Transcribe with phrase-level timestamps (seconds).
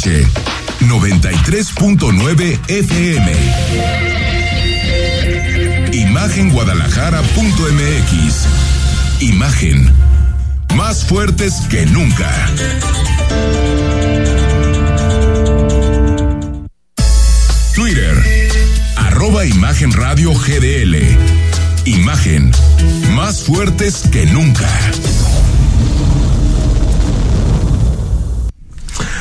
[0.00, 0.24] noche,
[0.80, 3.32] 93.9 FM.
[5.92, 8.46] Imagenguadalajara.mx.
[9.20, 9.92] Imagen.
[10.74, 12.34] Más fuertes que nunca.
[17.74, 18.16] Twitter.
[18.96, 20.96] Arroba Imagen Radio GDL.
[21.84, 22.50] Imagen.
[23.14, 24.66] Más fuertes que nunca.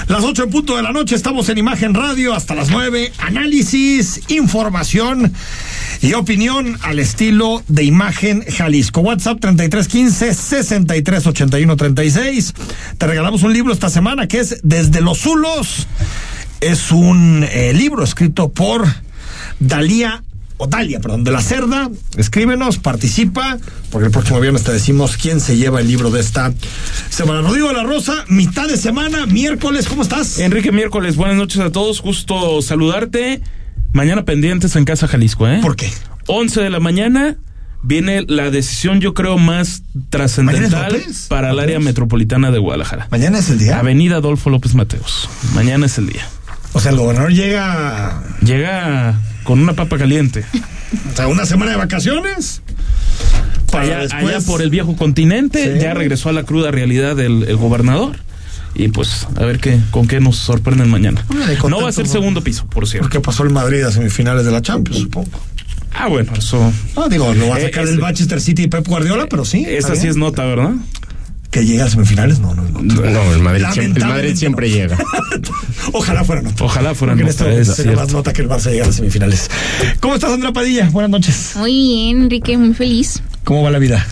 [0.10, 3.12] Las ocho en punto de la noche estamos en Imagen Radio hasta las nueve.
[3.20, 5.32] Análisis, información
[6.02, 9.02] y opinión al estilo de Imagen Jalisco.
[9.02, 12.56] WhatsApp 3315 638136.
[12.98, 15.86] Te regalamos un libro esta semana que es Desde los Zulos.
[16.60, 18.88] Es un eh, libro escrito por
[19.60, 20.24] Dalía
[20.60, 21.90] o Dalia, perdón, de la Cerda.
[22.18, 23.58] Escríbenos, participa,
[23.92, 26.54] porque el próximo viernes te decimos quién se lleva el libro de esta
[27.10, 27.42] semana.
[27.42, 30.38] Rodrigo de la Rosa, mitad de semana, miércoles, ¿cómo estás?
[30.38, 33.42] Enrique Miércoles, buenas noches a todos, justo saludarte.
[33.94, 35.60] Mañana pendientes en Casa Jalisco, ¿eh?
[35.62, 35.90] ¿Por qué?
[36.28, 37.38] 11 de la mañana
[37.82, 43.08] viene la decisión, yo creo, más trascendental para el área metropolitana de Guadalajara.
[43.12, 43.80] Mañana es el día.
[43.80, 45.30] Avenida Adolfo López Mateos.
[45.56, 46.28] Mañana es el día.
[46.74, 49.18] O sea, el gobernador llega, Llega
[49.50, 50.46] con una papa caliente.
[51.12, 52.62] o sea, una semana de vacaciones.
[53.72, 54.24] Para Allá, después.
[54.36, 55.80] allá por el viejo continente, Sí.
[55.82, 58.16] ya regresó a la cruda realidad el, el gobernador.
[58.76, 61.26] Y pues, a ver qué, con qué nos sorprenden mañana.
[61.68, 63.06] No va a ser segundo piso, por cierto.
[63.10, 65.30] Porque pasó el Madrid a semifinales de la Champions, supongo.
[65.96, 66.72] Ah, bueno, eso.
[66.96, 69.66] Ah, digo, lo va a Eh, sacar el Manchester City y Pep Guardiola, pero sí.
[69.68, 70.74] Esa sí es nota, ¿verdad?
[71.52, 73.10] Que llegue a semifinales, no, no es nota.
[73.10, 74.76] No, el Madrid, siempre, el Madrid siempre no.
[74.76, 74.98] llega.
[75.94, 76.64] Ojalá fuera nota.
[76.64, 78.02] Ojalá fuera Porque en nota, este es momento sería cierto.
[78.06, 79.50] más nota que el Barça llegue a las semifinales.
[80.00, 80.90] ¿Cómo estás, Andrea Padilla?
[80.92, 81.54] Buenas noches.
[81.56, 83.22] Muy bien, Enrique, muy feliz.
[83.44, 84.06] ¿Cómo va la vida?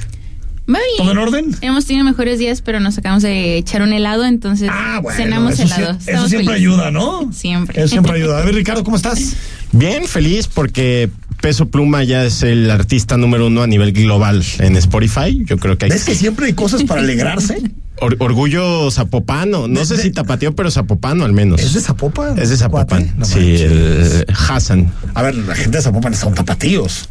[0.70, 0.98] Va bien.
[0.98, 1.56] ¿Todo en orden?
[1.62, 5.16] Hemos tenido mejores días, pero nos acabamos de echar un helado, entonces Ah, bueno.
[5.18, 5.94] cenamos eso, helado.
[6.00, 6.56] sie- eso siempre felices.
[6.56, 7.32] ayuda, ¿no?
[7.32, 7.80] Siempre.
[7.80, 8.40] Eso siempre ayuda.
[8.42, 9.34] A ver, Ricardo, ¿cómo estás?
[9.72, 11.10] Bien, feliz porque
[11.42, 15.44] Peso Pluma ya es el artista número uno a nivel global en Spotify.
[15.46, 17.62] Yo creo que hay ¿Ves que siempre hay cosas para alegrarse?
[18.00, 19.68] Or- orgullo zapopano.
[19.68, 21.60] No De- sé de- si tapateó, pero zapopano al menos.
[21.60, 22.38] ¿Es de Zapopan?
[22.38, 23.12] Es de Zapopan.
[23.18, 23.62] No sí, manches.
[23.72, 24.94] el Hassan.
[25.16, 27.10] A ver, la gente de Zapopan son tapatíos.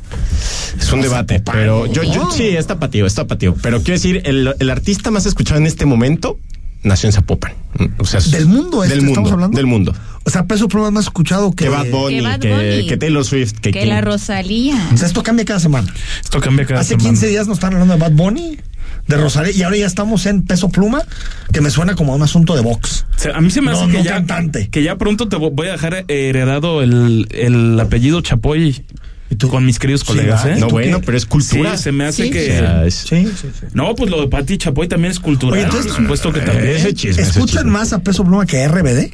[0.80, 3.56] Es un No, debate, pero yo, yo sí, es tapatío, es tapatío.
[3.60, 6.38] Pero quiero decir, el, el artista más escuchado en este momento
[6.86, 7.52] nació en Zapopan.
[7.98, 9.56] O sea, ¿Del mundo este del mundo, estamos hablando?
[9.56, 9.94] Del mundo.
[10.24, 11.64] O sea, Peso Pluma más escuchado que...
[11.64, 12.86] Que Bad Bunny, Que Bad Bunny.
[12.88, 14.88] que Taylor Swift, que, la Rosalía.
[14.92, 15.92] O sea, esto cambia cada semana.
[16.22, 17.10] Esto cambia cada Hace semana.
[17.10, 18.58] 15 días nos están hablando de Bad Bunny,
[19.06, 21.02] de Rosalía, y ahora ya estamos en Peso Pluma,
[21.52, 23.06] que me suena como a un asunto de box.
[23.14, 24.68] O sea, a mí se me No, hace que, no ya, cantante.
[24.68, 28.84] que ya pronto te vo- voy a dejar heredado el, el apellido Chapoy.
[29.50, 30.52] Con mis queridos Sí, colegas, ¿va?
[30.52, 30.56] ¿eh?
[30.58, 31.06] No, ¿Tú bueno, qué?
[31.06, 31.76] pero es Sí, cultura.
[31.76, 32.30] se me hace Sí.
[32.30, 32.90] Que...
[32.90, 33.66] Sí, sí, sí.
[33.74, 35.54] No, pues lo de Pati Chapoy también es cultural.
[35.54, 36.76] Oye, entonces, por supuesto que también.
[36.76, 37.70] ese chisme, ese ¿Escuchan chisme.
[37.72, 39.12] más a Peso Pluma que a RBD?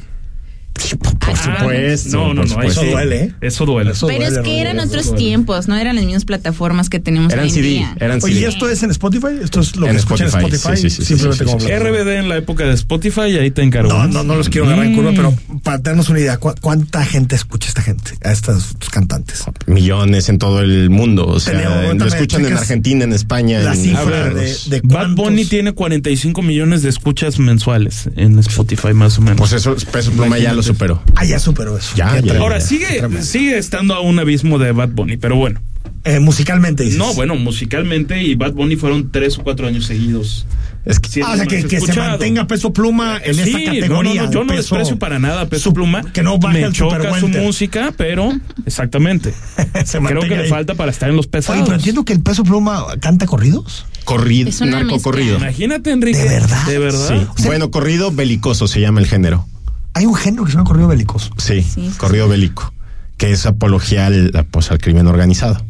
[0.73, 2.17] Por Ah, supuesto.
[2.17, 2.47] No, no, no.
[2.47, 2.81] supuesto.
[2.81, 3.33] Eso duele, ¿eh?
[3.41, 3.91] Eso duele.
[3.91, 5.17] Eso Pero es que eran otros duele.
[5.19, 7.95] tiempos, no eran las mismas plataformas que tenemos Eran hoy en CD, día.
[7.99, 9.27] eran Oye, ¿y esto es en Spotify?
[9.41, 11.79] ¿Esto es lo En que escuchan en Spotify, sí, sí, sí, simplemente sí, sí, como.
[11.79, 13.89] RBD en la época de Spotify y ahí te encargo.
[13.93, 15.15] No, no, no los quiero agarrar en curva, Mm.
[15.15, 19.43] pero para darnos una idea, ¿cu- ¿cuánta gente escucha esta gente, a estos cantantes?
[19.67, 21.27] Millones en todo el mundo.
[21.27, 21.53] O sea,
[21.93, 23.59] lo escuchan en Argentina, en España.
[23.59, 28.93] La en cifra de, de Bad Bunny tiene 45 millones de escuchas mensuales en Spotify,
[28.93, 29.37] más o menos.
[29.37, 31.03] Pues eso, Peso Pluma ya lo superó.
[31.15, 31.95] Ah, ya superó eso.
[31.95, 32.39] Ya, ya.
[32.39, 35.61] Ahora, sigue, sigue estando a un abismo de Bad Bunny, pero bueno.
[36.05, 36.97] Eh, musicalmente dices.
[36.99, 40.45] No, bueno, musicalmente y Bad Bunny fueron tres o cuatro años seguidos.
[40.83, 43.65] Es que Ah, o sea, que, que se mantenga peso pluma en Sí, esta no,
[43.65, 44.21] categoría.
[44.23, 46.01] no, no, yo no peso- desprecio para nada Peso su- Pluma.
[46.11, 48.33] Que no baje Me el choca su música, pero
[48.65, 49.33] exactamente.
[49.85, 51.55] Se Creo que le falta para estar en los pesados.
[51.61, 53.85] Oye, pero entiendo que el peso pluma canta corridos.
[54.03, 55.37] corrido, narco corrido.
[55.37, 56.19] Imagínate, Enrique.
[56.19, 56.65] ¿De verdad?
[56.65, 57.27] De verdad.
[57.37, 57.43] Sí.
[57.45, 59.47] bueno, corrido belicoso se llama el género.
[59.93, 61.29] Hay un género que se llama corrido belicoso.
[61.37, 62.73] Sí, Sí, sí, corrido bélico,
[63.17, 65.63] que es apología al, pues, al crimen organizado.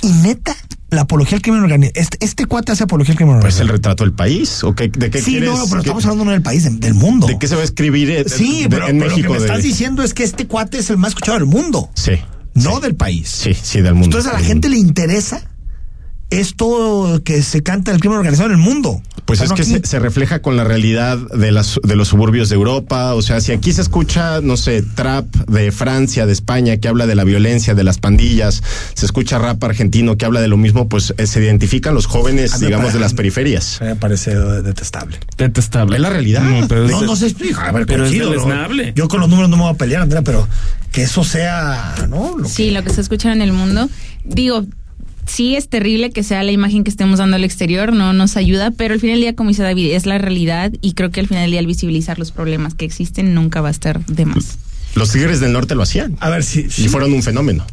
[0.00, 0.56] Y neta,
[0.90, 2.00] la apología al crimen organizado.
[2.00, 3.76] Este, este cuate hace apología al crimen Pues el organizado.
[3.76, 5.50] retrato del país, ¿o qué, ¿de qué sí, quieres?
[5.50, 7.26] no, pero qué- estamos hablando no del país, de- del mundo.
[7.26, 9.28] ¿De qué se va a escribir Sí, de- pero, en pero México?
[9.28, 11.46] lo que me de- estás diciendo es que este cuate es el más escuchado del
[11.46, 12.12] mundo, Sí.
[12.54, 13.28] no sí, del país.
[13.28, 14.06] Sí, sí, del mundo.
[14.18, 14.82] Entonces a la gente mundo.
[14.82, 15.42] le interesa
[16.30, 19.02] esto que se canta el crimen organizado en el mundo.
[19.24, 21.96] Pues O sea, es no que se, se refleja con la realidad de, las, de
[21.96, 23.14] los suburbios de Europa.
[23.14, 27.06] O sea, si aquí se escucha, no sé, trap de Francia, de España, que habla
[27.06, 28.62] de la violencia, de las pandillas,
[28.94, 32.58] se escucha rap argentino que habla de lo mismo, pues eh, se identifican los jóvenes,
[32.58, 33.80] digamos, de las periferias.
[33.82, 35.18] Me parece detestable.
[35.36, 35.96] Detestable.
[35.96, 36.42] Es la realidad.
[36.42, 37.68] No, pero es No, no se explica.
[37.68, 38.92] A ver, Pero es ¿no?
[38.94, 40.48] Yo con los números no me voy a pelear, Andrea, pero
[40.92, 42.36] que eso sea, ¿no?
[42.38, 43.88] Lo Sí, lo que se escucha en el mundo.
[44.24, 44.64] Digo,
[45.28, 48.70] sí es terrible que sea la imagen que estemos dando al exterior, no nos ayuda,
[48.70, 51.28] pero al final del día, como dice David, es la realidad y creo que al
[51.28, 54.58] final del día el visibilizar los problemas que existen nunca va a estar de más.
[54.94, 56.16] Los Tigres del Norte lo hacían.
[56.20, 56.66] A ver si.
[56.76, 57.64] Y fueron un fenómeno.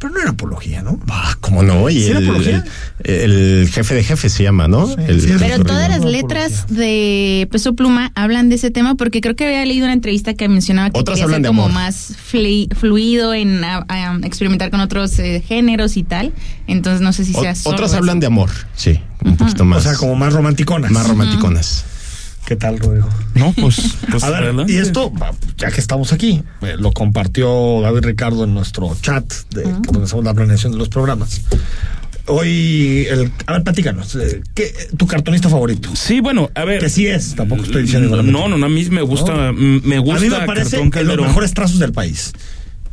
[0.00, 1.00] Pero no era apología, ¿no?
[1.08, 1.88] Ah, ¿cómo no?
[1.90, 2.64] Y ¿Sí era el, apología?
[3.02, 3.30] el-
[3.62, 4.88] el jefe de jefe se llama, ¿no?
[4.96, 6.84] El- sí, Pero todas las No, letras apología.
[6.86, 10.48] de Peso Pluma hablan de ese tema porque creo que había leído una entrevista que
[10.48, 11.74] mencionaba que Otras quería hablan ser de como amor.
[11.74, 12.12] más
[12.78, 16.32] fluido en a- a experimentar con otros eh, géneros y tal.
[16.66, 19.78] Entonces no sé si o- sea otras hablan de amor, sí, un poquito más.
[19.78, 20.90] O sea, como más romanticonas.
[20.90, 21.84] más romanticonas.
[22.48, 23.06] ¿Qué tal, Rodrigo?
[23.34, 23.76] No, pues,
[24.10, 24.72] pues A ver, adelante.
[24.72, 25.12] y esto,
[25.58, 30.24] ya que estamos aquí, eh, lo compartió David Ricardo en nuestro chat, de, donde hacemos
[30.24, 31.42] la planeación de los programas.
[32.24, 35.94] Hoy, el, a ver, platícanos, eh, ¿qué, tu cartonista favorito?
[35.94, 36.80] Sí, bueno, a ver.
[36.80, 38.22] Que sí es, tampoco estoy diciendo.
[38.22, 41.00] No, no, no, a mí me gusta, me gusta a mí me parece Cartón que
[41.00, 41.26] los Calderón.
[41.26, 42.32] mejores trazos del país.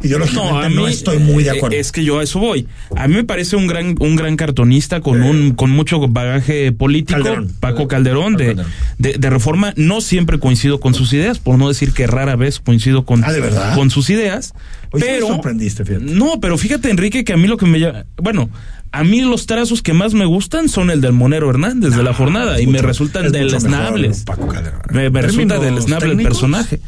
[0.01, 1.77] Ideológicamente No, no, a mí estoy muy de eh, acuerdo.
[1.77, 2.67] Es que yo a eso voy.
[2.95, 7.19] A mí me parece un gran un gran cartonista con un con mucho bagaje político,
[7.19, 7.51] Eh, Calderón.
[7.59, 8.71] Paco Calderón de, Calderón.
[8.97, 9.73] de, de Reforma.
[9.77, 13.31] No siempre coincido con sus ideas, por no decir que rara vez coincido con, Ah,
[13.31, 13.75] ¿de verdad?
[13.75, 14.53] con sus ideas.
[14.91, 16.05] Hoy sí me pero sorprendiste, fíjate.
[16.05, 18.49] no, pero fíjate Enrique que a mí lo que me llama, bueno,
[18.91, 22.13] a mí los trazos que más me gustan son el del Monero Hernández de la
[22.13, 24.19] jornada es y me resultan deleznables.
[24.19, 24.81] mejor Paco Calderón.
[24.91, 26.79] Me, me resulta ¿Términos deleznable el personaje.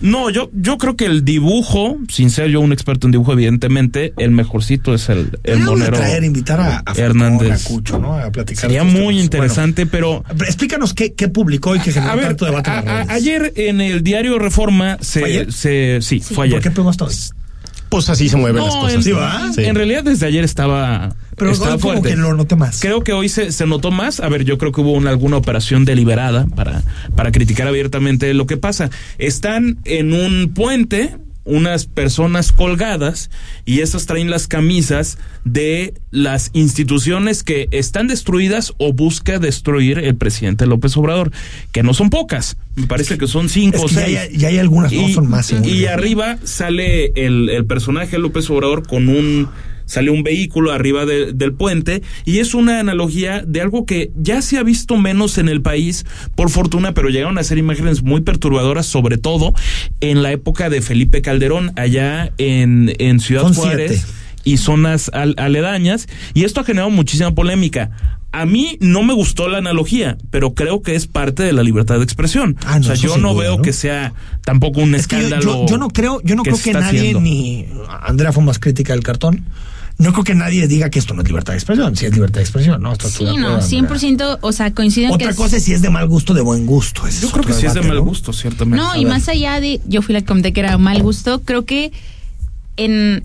[0.00, 4.12] No, yo, yo creo que el dibujo, sin ser yo un experto en dibujo, evidentemente,
[4.18, 5.96] el mejorcito es el, el monero.
[5.96, 7.64] traer, invitar a, a Hernández.
[7.66, 8.14] A Cucho, ¿no?
[8.14, 8.62] A platicar.
[8.62, 9.24] Sería muy temas.
[9.24, 12.70] interesante, pero Bueno, pero explícanos qué, qué publicó y qué generó a ver, tanto debate.
[12.70, 13.08] en las redes.
[13.10, 15.52] ayer en el diario Reforma se, ¿Fue ayer?
[15.52, 16.56] se sí, fue ayer.
[16.56, 16.70] ¿Por qué
[17.04, 17.14] hoy?
[17.88, 18.94] Pues así se mueven No, las cosas.
[18.94, 19.50] en, ¿Sí va?
[19.54, 19.64] Sí.
[19.64, 22.10] en realidad desde ayer estaba, Pero estaba hoy como fuerte.
[22.10, 22.80] que lo noté más.
[22.80, 24.20] Creo que hoy se, se notó más.
[24.20, 26.82] A ver, yo creo que hubo una, alguna operación deliberada para,
[27.14, 28.90] para criticar abiertamente lo que pasa.
[29.18, 31.16] Están en un puente
[31.48, 33.30] unas personas colgadas
[33.64, 40.16] y esas traen las camisas de las instituciones que están destruidas o busca destruir el
[40.16, 41.30] presidente López Obrador,
[41.70, 44.18] que no son pocas, me parece que son cinco Es o que ya seis.
[44.18, 45.90] hay- ya hay algunas, no son más, Y yo.
[45.92, 49.48] arriba sale el, el personaje López Obrador con un
[49.86, 54.42] sale un vehículo arriba de- del puente y es una analogía de algo que ya
[54.42, 56.04] se ha visto menos en el país
[56.34, 59.54] por fortuna pero llegaron a ser imágenes muy perturbadoras sobre todo
[60.00, 64.12] en la época de Felipe Calderón allá en, en Ciudad Son Juárez siete.
[64.44, 67.90] y zonas al- aledañas y esto ha generado muchísima polémica.
[68.32, 71.96] A mí no me gustó la analogía, pero creo que es parte de la libertad
[71.96, 72.54] de expresión.
[72.66, 73.62] Ah, no, o sea, yo no duda, veo ¿no?
[73.62, 74.12] que sea
[74.44, 75.60] tampoco un Es que yo, escándalo.
[75.62, 77.20] yo- yo no creo, yo no creo se que nadie, haciendo.
[77.22, 77.64] ni
[78.02, 79.44] Andrea fue más crítica del cartón.
[79.98, 81.96] No creo que nadie diga que esto no es libertad de expresión.
[81.96, 82.94] Sí es libertad de expresión, ¿no?
[82.94, 83.60] De Sí, no, Andrea?
[83.60, 86.42] 100%, o sea, coinciden que Otra es- cosa es si es de mal gusto, de
[86.42, 87.06] buen gusto.
[87.06, 88.04] Ese Yo creo que sí es de mal ¿no?
[88.04, 88.76] gusto, ciertamente.
[88.76, 89.12] No, A y ver.
[89.14, 91.92] más allá de, yo fui la que comenté que era mal gusto, creo que
[92.76, 93.24] en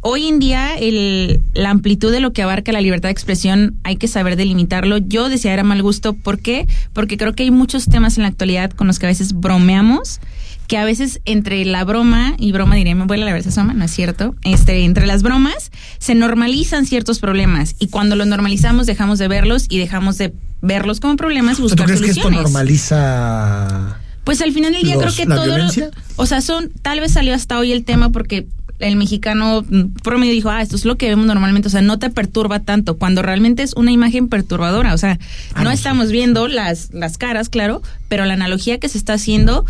[0.00, 3.96] hoy en día el, la amplitud de lo que abarca la libertad de expresión hay
[3.96, 4.98] que saber delimitarlo.
[4.98, 6.68] Yo decía era mal gusto, ¿por qué?
[6.92, 10.20] Porque creo que hay muchos temas en la actualidad con los que a veces bromeamos
[10.68, 13.84] que a veces entre la broma y broma diré, me vuela la verdad esa no
[13.84, 14.34] es cierto.
[14.42, 19.66] Este, entre las bromas se normalizan ciertos problemas y cuando los normalizamos dejamos de verlos
[19.68, 20.32] y dejamos de
[20.62, 22.50] verlos como problemas y ¿Tú buscar crees que esto soluciones.
[22.52, 23.98] normaliza?
[24.24, 25.46] Pues al final del día los- creo que todo.
[25.58, 25.68] lo-
[26.16, 26.70] o sea, son.
[26.82, 28.46] Tal vez salió hasta hoy el tema porque
[28.80, 29.64] el mexicano
[30.02, 31.68] promedio dijo, ah, esto es lo que vemos normalmente.
[31.68, 32.96] O sea, no te perturba tanto.
[32.96, 34.94] Cuando realmente es una imagen perturbadora.
[34.94, 35.18] O sea,
[35.54, 39.12] Ah, no no, estamos viendo las, las caras, claro, pero la analogía que se está
[39.14, 39.64] haciendo,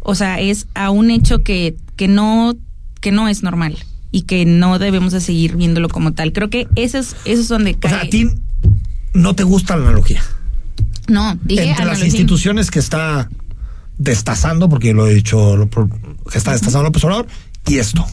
[0.00, 2.54] o sea, es a un hecho que, que no,
[3.00, 3.76] que no es normal.
[4.12, 6.32] Y que no debemos de seguir viéndolo como tal.
[6.32, 7.90] Creo que eso es, eso es donde O cae.
[7.90, 8.28] sea, a ti
[9.14, 10.20] no te gusta la analogía.
[11.06, 13.30] no, dije Entre las instituciones que está
[13.98, 17.28] destazando, porque lo he dicho, lo que está destazando López Obrador,
[17.68, 18.04] y esto.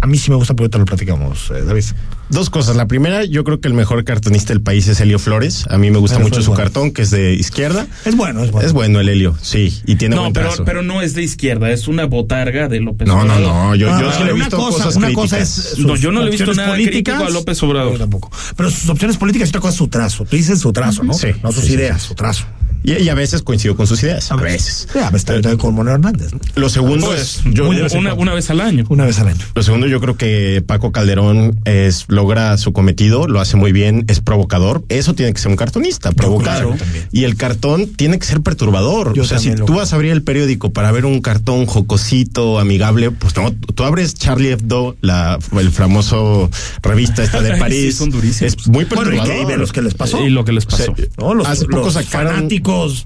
[0.00, 1.84] A mí sí me gusta, pero ahorita lo platicamos, eh, David.
[2.30, 2.76] Dos cosas.
[2.76, 5.64] La primera, yo creo que el mejor cartonista del país es Helio Flores.
[5.70, 6.62] A mí me gusta mucho su bueno.
[6.62, 7.86] cartón, que es de izquierda.
[8.04, 8.66] Es bueno, es bueno.
[8.66, 10.64] Es bueno el Helio, sí, y tiene No, buen pero, trazo.
[10.64, 13.40] pero no es de izquierda, es una botarga de López no, no, Obrador.
[13.54, 15.30] no, yo, Ah, yo sí le he visto cosa, cosas una críticas.
[15.30, 15.38] cosa
[15.72, 17.92] es No, yo no le he visto nada crítico a López Obrador.
[17.94, 18.30] Yo tampoco.
[18.56, 20.24] Pero sus opciones políticas y otra cosa es su trazo.
[20.24, 21.14] Tú dices su trazo, ¿no?
[21.14, 22.08] Sí, No sus sí, ideas, sí.
[22.08, 22.44] su trazo.
[22.84, 24.30] Y, y a veces coincido con sus ideas.
[24.32, 24.88] A veces.
[24.94, 26.32] A veces también también con Monero Hernández.
[26.32, 26.40] ¿no?
[26.54, 28.84] Lo segundo Pues, es, yo, vez una, vez al año.
[28.88, 29.38] Una vez al año.
[29.54, 34.04] Lo segundo, yo creo que Paco Calderón es, logra su cometido, lo hace muy bien,
[34.08, 34.84] es provocador.
[34.88, 36.58] Eso tiene que ser un cartonista, provocar.
[36.62, 36.76] claro,
[37.12, 39.14] y el cartón tiene que ser perturbador.
[39.14, 39.78] Yo o sea, si tú creo.
[39.78, 44.14] vas a abrir el periódico para ver un cartón jocosito, amigable, pues no, tú abres
[44.14, 46.50] Charlie Hebdo, la el famoso
[46.82, 47.96] revista esta de Sí, París.
[47.96, 48.54] son durísimos.
[48.54, 49.26] Es muy Bueno, y perturbador.
[49.26, 50.22] que ahí ve los que les pasó.
[50.24, 50.94] Y lo que les O sea, pasó.
[51.18, 51.34] ¿no?
[51.34, 52.34] Los, hace poco los sacaron-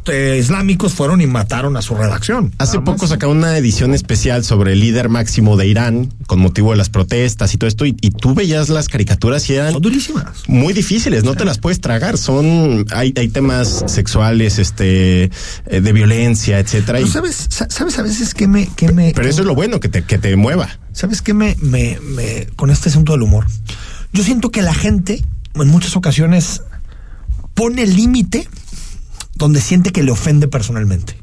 [0.07, 2.53] eh, islámicos fueron y mataron a su redacción.
[2.59, 6.73] Hace Nada poco sacaron una edición especial sobre el líder máximo de Irán con motivo
[6.73, 9.83] de las protestas y todo esto y, y tú veías las caricaturas y eran Son
[9.83, 10.25] durísimas.
[10.49, 15.25] muy difíciles, no te las puedes tragar, son hay, hay temas sexuales, este
[15.67, 16.99] eh, de violencia, etcétera.
[16.99, 19.13] Pero y- sabes, sa- sabes a veces que me, que me.
[19.15, 20.69] pero eso es lo bueno que te que te mueva.
[20.93, 23.47] ¿Sabes qué me, me, me- con este asunto del humor?
[24.13, 25.23] Yo siento que la gente,
[25.55, 26.63] en muchas ocasiones,
[27.55, 28.49] pone el límite
[29.43, 31.17] donde siente que le ofende personalmente.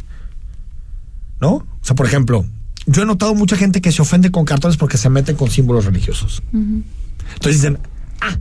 [1.40, 1.52] ¿No?
[1.52, 2.46] O sea, por ejemplo,
[2.86, 5.86] yo he notado mucha gente que se ofende con cartones porque se meten con símbolos
[5.86, 6.44] religiosos.
[6.52, 7.80] Entonces dicen,
[8.20, 8.38] ah,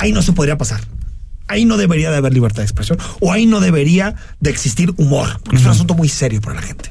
[0.00, 0.80] ahí no se podría pasar.
[1.46, 2.98] Ahí no debería de haber libertad de expresión.
[3.20, 5.40] O ahí no debería de existir humor.
[5.44, 6.90] Porque es un asunto muy serio para la gente.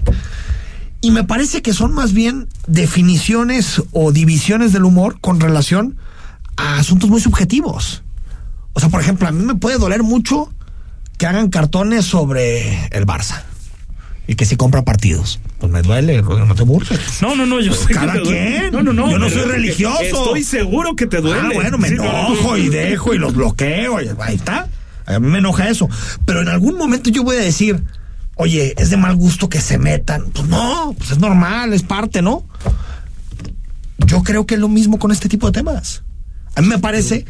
[1.01, 5.97] Y me parece que son más bien definiciones o divisiones del humor con relación
[6.55, 8.03] a asuntos muy subjetivos.
[8.71, 10.53] O sea, por ejemplo, a mí me puede doler mucho
[11.17, 13.43] que hagan cartones sobre el Barça
[14.27, 15.39] y que se compra partidos.
[15.59, 16.99] Pues me duele, no te burles.
[17.21, 18.71] No, no, no, yo sé Cada que te quien.
[18.71, 19.09] No, no, no.
[19.09, 20.01] Yo no soy religioso.
[20.01, 21.41] Estoy seguro que te duele.
[21.41, 22.27] Ah, bueno, me Sí, no, no, no.
[22.35, 24.01] enojo y dejo y los bloqueo.
[24.01, 24.67] y ahí está.
[25.05, 25.89] A mí me enoja eso.
[26.25, 27.81] Pero en algún momento yo voy a decir,
[28.35, 30.29] oye, es de mal gusto que se metan.
[30.31, 32.45] Pues no, pues es normal, es parte, ¿no?
[33.99, 36.03] Yo creo que es lo mismo con este tipo de temas.
[36.55, 37.25] A mí me parece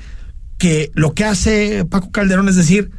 [0.58, 2.92] que lo que hace Paco Calderón es decir,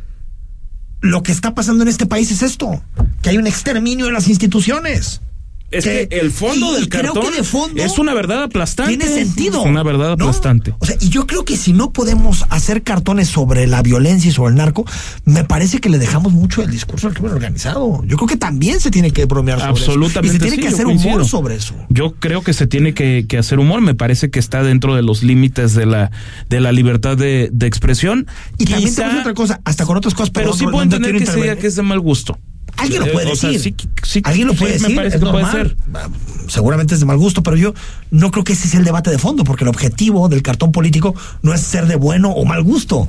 [1.00, 2.82] lo que está pasando en este país es esto,
[3.22, 5.20] que hay un exterminio de las instituciones.
[5.70, 8.96] Es que, el fondo y del cartón que de fondo es una verdad aplastante.
[8.96, 9.60] Tiene sentido.
[9.60, 10.24] Es una verdad ¿no?
[10.24, 10.74] aplastante.
[10.78, 14.32] O sea, y yo creo que si no podemos hacer cartones sobre la violencia y
[14.32, 14.86] sobre el narco,
[15.26, 18.02] me parece que le dejamos mucho el discurso al crimen organizado.
[18.06, 20.36] Yo creo que también se tiene que bromear sobre Absolutamente eso.
[20.36, 21.14] Y se tiene sí, que hacer coincido.
[21.16, 21.74] humor sobre eso.
[21.90, 23.82] Yo creo que se tiene que, que hacer humor.
[23.82, 26.10] Me parece que está dentro de los límites de la,
[26.48, 28.26] de la libertad de, de expresión.
[28.56, 30.30] Y también Quizá- tenemos otra cosa, hasta con otras cosas.
[30.30, 32.38] pero sí no- puedo entender que se diga que es de mal gusto.
[32.78, 33.74] Alguien lo Eh, puede o sea, decir.
[33.78, 34.88] sí, sí, Alguien lo puede sí, decir.
[34.90, 35.76] Me parece es que puede ser.
[35.94, 36.08] Ah,
[36.48, 37.74] Seguramente es de mal gusto, pero yo
[38.10, 41.14] no creo que ese sea el debate de fondo, porque el objetivo del cartón político
[41.42, 43.08] no es ser de bueno o mal gusto.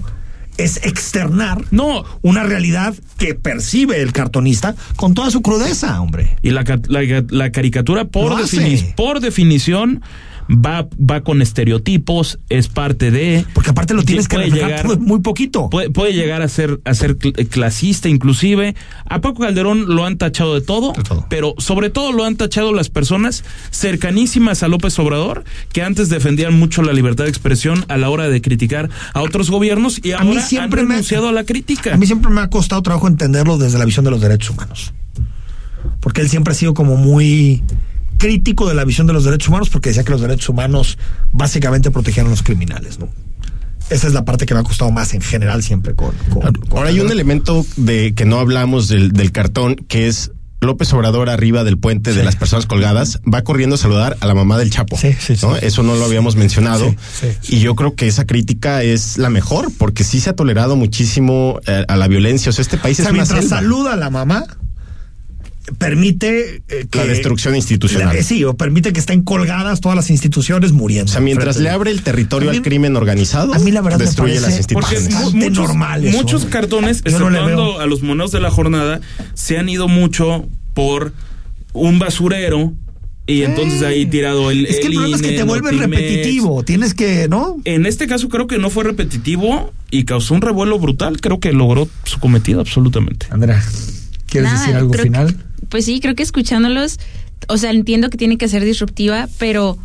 [0.58, 2.04] Es externar No.
[2.22, 6.36] una realidad que percibe el cartonista con toda su crudeza, hombre.
[6.42, 10.02] Y la, la, la caricatura, por, defini- por definición,
[10.50, 13.46] va, va con estereotipos, es parte de.
[13.54, 15.70] Porque aparte lo tienes que reflejar llegar- muy poquito.
[15.70, 18.76] Puede, puede llegar a ser, a ser cl- clasista, inclusive.
[19.06, 21.26] A Paco Calderón lo han tachado de todo, De todo.
[21.30, 26.58] pero sobre todo lo han tachado las personas cercanísimas a López Obrador, que antes defendían
[26.58, 30.20] mucho la libertad de expresión a la hora de criticar a otros gobiernos y A
[30.20, 31.94] mí ahora siempre han me- renunciado a la crítica.
[31.94, 34.94] A mí siempre me ha costado trabajo entenderlo desde la visión de los derechos humanos.
[36.02, 37.64] Porque él siempre ha sido como muy
[38.20, 41.00] crítico de la visión de los derechos humanos porque decía que los derechos humanos
[41.32, 43.10] básicamente protegían a los criminales, ¿no?
[43.90, 46.12] Esa es la parte que me ha costado más en general siempre con...
[46.32, 50.32] con- con Ahora hay un elemento de que no hablamos del, del cartón que es
[50.62, 54.36] López Obrador arriba del puente de las personas colgadas va corriendo a saludar a la
[54.36, 54.98] mamá del Chapo.
[54.98, 55.46] Sí, sí, sí.
[55.46, 55.56] ¿no?
[55.56, 56.94] Eso no lo habíamos mencionado.
[57.48, 61.62] Y yo creo que esa crítica es la mejor porque sí se ha tolerado muchísimo
[61.66, 62.50] eh, a la violencia.
[62.50, 63.56] O sea, este país O sea, es una mientras selva.
[63.56, 64.44] saluda a la mamá,
[65.78, 66.98] permite eh, que...
[67.00, 68.16] La destrucción institucional.
[68.16, 71.10] la- sí, o permite que estén colgadas todas las instituciones muriendo.
[71.10, 74.00] O sea, mientras le abre el territorio mí- al crimen organizado, a mí la verdad
[74.00, 75.34] destruye las Porque instituciones.
[75.36, 79.02] muchos, normal eso, muchos cartones, no exceptuando a los monos de la jornada,
[79.34, 81.14] se han ido mucho por
[81.74, 82.74] un basurero
[83.28, 84.66] y entonces ahí tirado el.
[84.66, 86.02] Es que el problema es que te vuelves Notimex.
[86.02, 86.64] repetitivo.
[86.64, 87.58] Tienes que, ¿no?
[87.64, 91.22] En este caso creo que no fue repetitivo y causó un revuelo brutal.
[91.22, 93.28] Creo que logró su cometido absolutamente.
[93.30, 93.64] Andrea,
[94.30, 95.36] ¿quieres Nada, decir algo final?
[95.36, 97.00] que- pues sí, creo que escuchándolos,
[97.48, 99.78] o sea, entiendo que tiene que ser disruptiva, pero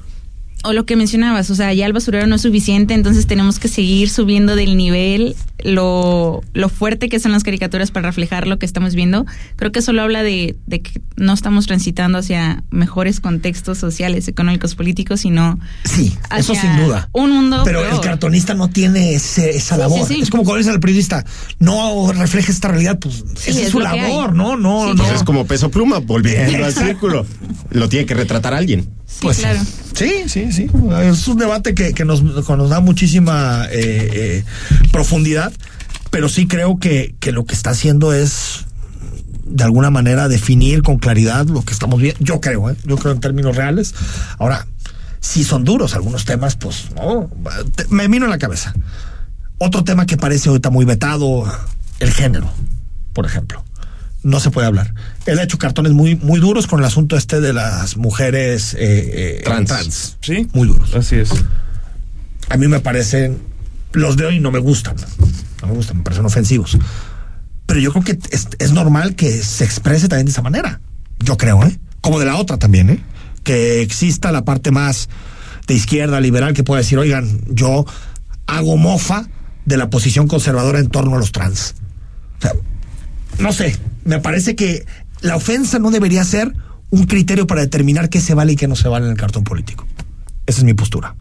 [0.65, 3.69] o lo que mencionabas, o sea, ya el basurero no es suficiente, entonces tenemos que
[3.69, 8.67] seguir subiendo del nivel lo, lo fuerte que son las caricaturas para reflejar lo que
[8.67, 9.25] estamos viendo.
[9.57, 14.75] Creo que solo habla de, de que no estamos transitando hacia mejores contextos sociales, económicos,
[14.75, 17.09] políticos, sino Sí, eso sin duda.
[17.13, 17.95] un mundo Pero peor.
[17.95, 20.07] el cartonista no tiene ese- esa Sí, labor.
[20.09, 20.21] sí, sí.
[20.23, 21.25] Es como cuando dice al periodista,
[21.59, 24.37] no refleja esta realidad, pues Sí, esa es, es su labor, hay.
[24.37, 24.57] ¿no?
[24.57, 25.03] No, Sí, no.
[25.05, 27.27] Pues es como peso pluma, volviendo al círculo.
[27.71, 28.89] Lo tiene que retratar alguien.
[29.15, 29.61] Sí, Pues claro.
[29.95, 30.67] Sí, sí, sí.
[31.03, 34.45] Es un debate que, que nos, que nos da muchísima eh, eh,
[34.93, 35.53] profundidad,
[36.11, 38.65] pero sí creo que, que lo que está haciendo es
[39.47, 42.19] de alguna manera definir con claridad lo que estamos viendo.
[42.25, 42.77] Yo creo, ¿eh?
[42.85, 43.95] yo creo en términos reales.
[44.39, 44.67] Ahora,
[45.21, 47.31] si son duros algunos temas, pues no,
[47.77, 48.75] te- me vino en la cabeza.
[49.59, 51.45] Otro tema que parece ahorita muy vetado,
[52.01, 52.51] el género,
[53.13, 53.65] por ejemplo.
[54.25, 54.95] No se puede hablar.
[55.27, 59.43] Él ha hecho cartones muy, muy duros con el asunto este de las mujeres eh,
[59.47, 60.17] eh, Trans.
[60.21, 60.49] Sí.
[60.55, 60.95] Muy duros.
[60.95, 61.31] Así es.
[62.49, 63.39] A mí me parecen,
[63.93, 64.97] los de hoy no me gustan.
[65.61, 66.77] No me gustan, me parecen ofensivos.
[67.67, 70.81] pero yo creo que es, es normal que se exprese también de esa manera.
[71.21, 71.79] Yo creo, ¿eh?
[72.01, 73.01] Como de la otra también, ¿eh?
[73.43, 75.09] Que exista la parte más
[75.67, 77.85] de izquierda, liberal, que pueda decir, oigan, yo
[78.47, 79.27] hago mofa
[79.65, 81.75] de la posición conservadora en torno a los trans.
[82.39, 82.53] O sea,
[83.39, 84.85] no sé, me parece que
[85.21, 86.53] la ofensa no debería ser
[86.91, 89.45] un criterio para determinar qué se vale y qué no se vale en el cartón
[89.45, 89.87] político.
[90.47, 91.17] Esa es mi postura.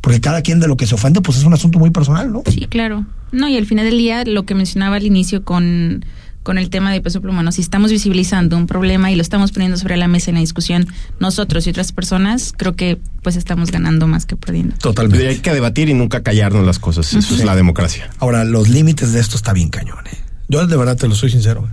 [0.00, 2.42] Porque cada quien de lo que se ofende, pues es un asunto muy personal, ¿no?
[2.46, 3.06] Sí, claro.
[3.32, 6.04] No, y al final del día, lo que mencionaba al inicio con,
[6.42, 7.52] con el tema de peso pluma, ¿no?
[7.52, 10.86] si estamos visibilizando un problema y lo estamos poniendo sobre la mesa en la discusión
[11.20, 14.76] nosotros y otras personas, creo que pues estamos ganando más que perdiendo.
[14.76, 15.28] Totalmente.
[15.28, 17.12] Hay que debatir y nunca callarnos las cosas.
[17.12, 18.10] Eso es la democracia.
[18.18, 20.27] Ahora, los límites de esto está bien cañón, ¿eh?
[20.48, 21.68] Yo de verdad te lo soy sincero.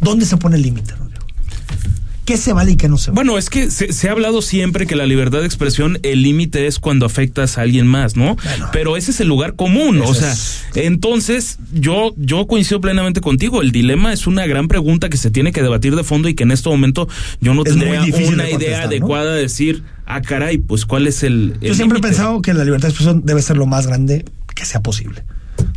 [0.00, 1.24] ¿Dónde se pone el límite, Rodrigo?
[2.24, 3.14] ¿Qué se vale y qué no se vale?
[3.14, 6.66] Bueno, es que se, se ha hablado siempre que la libertad de expresión, el límite
[6.66, 8.34] es cuando afectas a alguien más, ¿no?
[8.42, 8.68] Bueno.
[8.72, 13.62] Pero ese es el lugar común, o sea, es- entonces yo, yo coincido plenamente contigo.
[13.62, 16.42] El dilema es una gran pregunta que se tiene que debatir de fondo y que
[16.42, 17.06] en este momento
[17.40, 21.22] yo no Es tendría una de idea adecuada de decir, ah, caray, pues cuál es
[21.22, 21.54] el.
[21.60, 24.64] Yo siempre he pensado que la libertad de expresión debe ser lo más grande que
[24.64, 25.22] sea posible.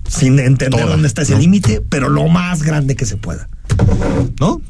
[0.09, 1.39] Sin entender Toda, dónde está ese ¿no?
[1.39, 3.47] límite, pero lo más grande que se pueda.
[4.39, 4.61] ¿No?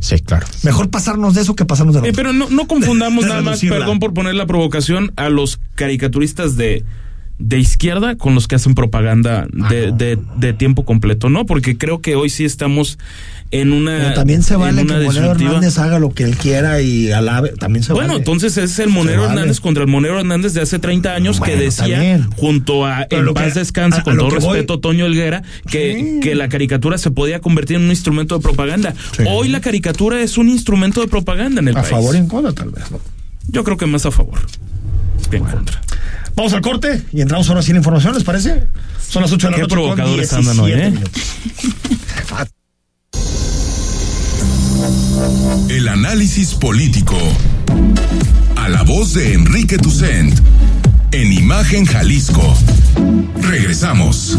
[0.00, 0.46] Sí, claro.
[0.62, 3.42] Mejor pasarnos de eso que pasarnos de lo Eh, pero no, no confundamos De nada
[3.42, 6.84] más, perdón por poner la provocación, a los caricaturistas de,
[7.38, 9.96] de izquierda con los que hacen propaganda de, no.
[9.96, 11.44] de, de tiempo completo, ¿no?
[11.46, 12.98] Porque creo que hoy sí estamos
[13.50, 13.98] en una.
[13.98, 15.32] Pero también se vale que Monero.
[15.32, 17.50] Hernández haga lo que él quiera y alabe.
[17.58, 18.18] También se Bueno, vale.
[18.20, 19.32] entonces es el Monero vale.
[19.34, 23.22] Hernández contra el Monero Hernández de hace 30 años que Bueno, decía, junto a Pero
[23.22, 26.20] En que- paz descanse, a- a con todo que voy- respeto, Toño Helguera, que, Sí.
[26.22, 28.94] que la caricatura se podía convertir en un instrumento de propaganda.
[29.16, 29.24] Sí.
[29.28, 31.90] Hoy la caricatura es un instrumento de propaganda en el a país.
[31.90, 32.90] favor y en contra, tal vez.
[32.90, 33.00] ¿no?
[33.48, 34.61] Yo creo que más a favor que
[35.30, 35.80] en contra.
[36.34, 38.64] Vamos al corte y entramos ahora la información, ¿les parece?
[39.06, 39.74] Son las 8 de la Qué noche.
[39.74, 42.46] con provocadores andan hoy, 17 ¿eh?
[45.68, 47.16] El análisis político.
[48.56, 50.38] A la voz de Enrique Tucent.
[51.12, 52.56] En Imagen Jalisco.
[53.40, 54.38] Regresamos.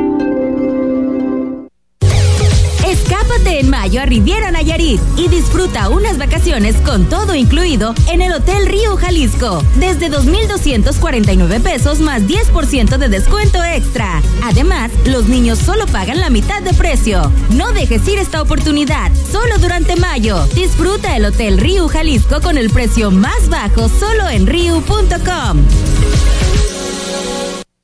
[2.91, 8.33] Escápate en mayo a Riviera Nayarit y disfruta unas vacaciones con todo incluido en el
[8.33, 9.63] Hotel Río Jalisco.
[9.77, 14.21] Desde 2,249 pesos más 10% de descuento extra.
[14.43, 17.31] Además, los niños solo pagan la mitad de precio.
[17.51, 19.09] No dejes ir esta oportunidad.
[19.31, 20.45] Solo durante mayo.
[20.53, 25.65] Disfruta el Hotel Río Jalisco con el precio más bajo solo en riu.com.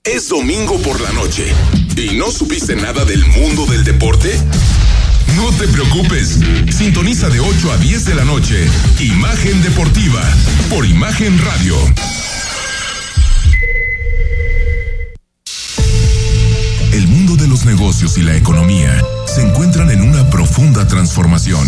[0.03, 1.45] Es domingo por la noche.
[1.95, 4.37] ¿Y no supiste nada del mundo del deporte?
[5.35, 6.39] No te preocupes.
[6.75, 8.67] Sintoniza de 8 a 10 de la noche.
[8.99, 10.21] Imagen Deportiva.
[10.69, 11.75] Por Imagen Radio.
[16.93, 21.67] El mundo de los negocios y la economía se encuentran en una profunda transformación.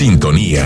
[0.00, 0.64] Sintonía.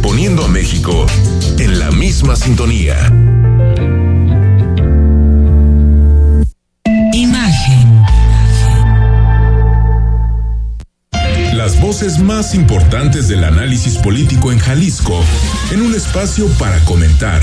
[0.00, 1.04] Poniendo a México
[1.58, 2.96] en la misma sintonía.
[7.12, 8.02] Imagen.
[11.52, 15.22] Las voces más importantes del análisis político en Jalisco,
[15.70, 17.42] en un espacio para comentar,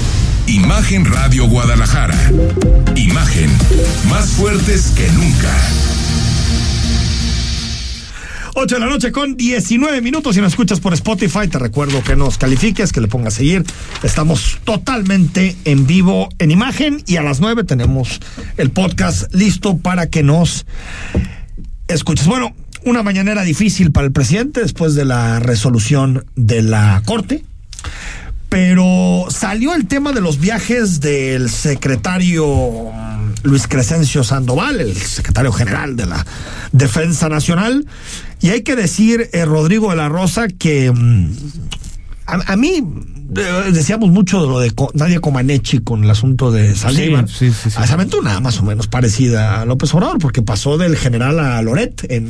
[0.51, 2.29] Imagen Radio Guadalajara.
[2.97, 3.49] Imagen
[4.09, 5.49] más fuertes que nunca.
[8.55, 10.35] 8 de la noche con 19 minutos.
[10.35, 13.63] Si nos escuchas por Spotify, te recuerdo que nos califiques, que le pongas a seguir.
[14.03, 18.19] Estamos totalmente en vivo en imagen y a las 9 tenemos
[18.57, 20.65] el podcast listo para que nos
[21.87, 22.27] escuches.
[22.27, 27.45] Bueno, una mañanera difícil para el presidente después de la resolución de la Corte.
[28.51, 32.91] Pero salió el tema de los viajes del secretario
[33.43, 36.25] Luis Crescencio Sandoval, el secretario general de la
[36.73, 37.85] Defensa Nacional.
[38.41, 41.31] Y hay que decir, eh, Rodrigo de la Rosa, que mm,
[42.25, 42.83] a, a mí
[43.37, 47.29] eh, decíamos mucho de lo de Nadia Comaneci con el asunto de Saldívar.
[47.29, 47.77] Sí, sí, sí, sí.
[47.79, 51.39] Ah, Se aventó una más o menos parecida a López Obrador, porque pasó del general
[51.39, 52.29] a Loret en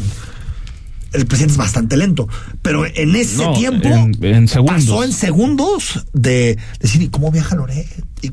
[1.13, 2.27] el presidente es bastante lento,
[2.61, 4.75] pero en ese No, tiempo en- en segundos.
[4.75, 7.87] pasó en segundos de decir, ¿y cómo viaja Loret?
[8.21, 8.29] Y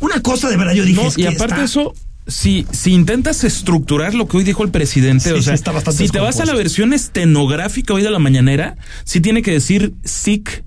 [0.00, 1.94] una cosa de verdad yo dije, No, es y que aparte de está- eso,
[2.26, 5.56] si, si intentas estructurar lo que hoy dijo el presidente, Sí, o sea,
[5.92, 9.94] si te vas a la versión estenográfica hoy de la mañanera, sí tiene que decir
[10.04, 10.64] SIC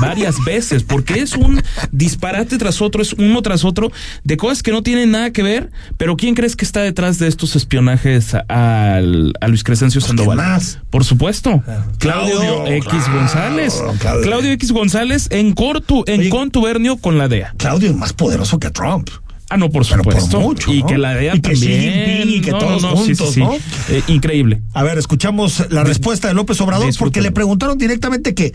[0.00, 1.62] varias veces, porque es un
[1.92, 3.90] disparate tras otro, es uno tras otro,
[4.24, 7.28] de cosas que no tienen nada que ver, pero ¿quién crees que está detrás de
[7.28, 10.36] estos espionajes a, al- a Luis Crescencio Pues, Sandoval?
[10.38, 10.78] ¿quién más?
[10.90, 11.62] Por supuesto.
[11.64, 11.84] Claro.
[11.98, 13.82] Claudio, Claudio, X claro, González.
[13.98, 14.22] Claudio.
[14.22, 17.54] Claudio X González en, cortu, en Oye, contubernio con la DEA.
[17.56, 19.08] Claudio es más poderoso que Trump.
[19.48, 20.40] Ah, no, por Pero por supuesto.
[20.40, 20.86] mucho, y ¿no?
[20.88, 21.80] que la DEA Y que también.
[22.16, 23.40] Jinping y que No, todos no, juntos, sí, sí.
[23.40, 23.54] ¿no?
[23.88, 24.60] Eh, increíble.
[24.74, 28.52] A ver, escuchamos la respuesta de López Obrador porque le preguntaron directamente que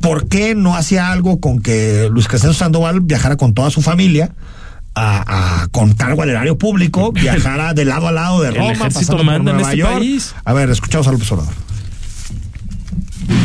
[0.00, 4.32] por qué no hacía algo con que Luis Crescencio Sandoval viajara con toda su familia
[4.94, 9.16] a, a con cargo al erario público, viajara de lado a lado de Roma, pasando
[9.24, 9.92] por Nueva este York.
[9.94, 10.34] país.
[10.44, 11.54] A ver, escuchamos a López Obrador.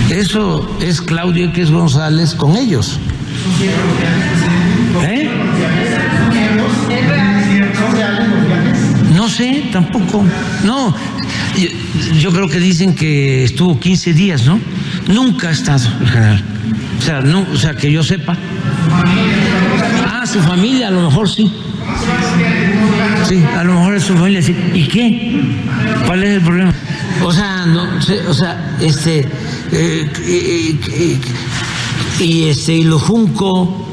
[0.09, 2.97] Eso es Claudio X González con ellos.
[5.03, 5.29] ¿Eh?
[9.13, 10.23] No sé, tampoco.
[10.63, 10.95] No,
[12.19, 14.59] yo, creo que dicen que estuvo 15 días, ¿no?
[15.07, 16.43] Nunca ha estado el general.
[16.99, 18.35] O sea, no, o sea, que yo sepa.
[20.05, 21.51] Ah, su familia, a lo mejor sí.
[23.27, 24.55] Sí, a lo mejor es su familia sí.
[24.73, 25.41] ¿Y qué?
[26.05, 26.73] ¿Cuál es el problema?
[27.23, 27.87] O sea, no
[28.27, 29.19] o sea, este,
[29.71, 31.19] eh, eh,
[32.19, 33.85] y este, y lo Junco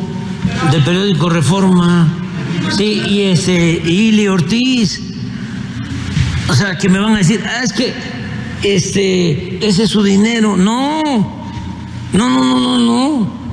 [0.70, 2.08] del periódico Reforma,
[2.76, 5.13] sí, y este, Ili Ortiz.
[6.48, 7.92] O sea, que me van a decir, ah, es que
[8.62, 10.56] este, ese es su dinero.
[10.56, 11.02] No,
[12.12, 13.44] no, no, no, no, no.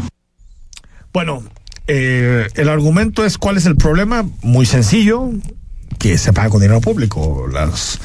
[1.13, 1.43] Bueno,
[1.87, 5.29] eh, el argumento es cuál es el problema, muy sencillo,
[5.99, 7.47] que se paga con dinero público.
[7.51, 7.99] Las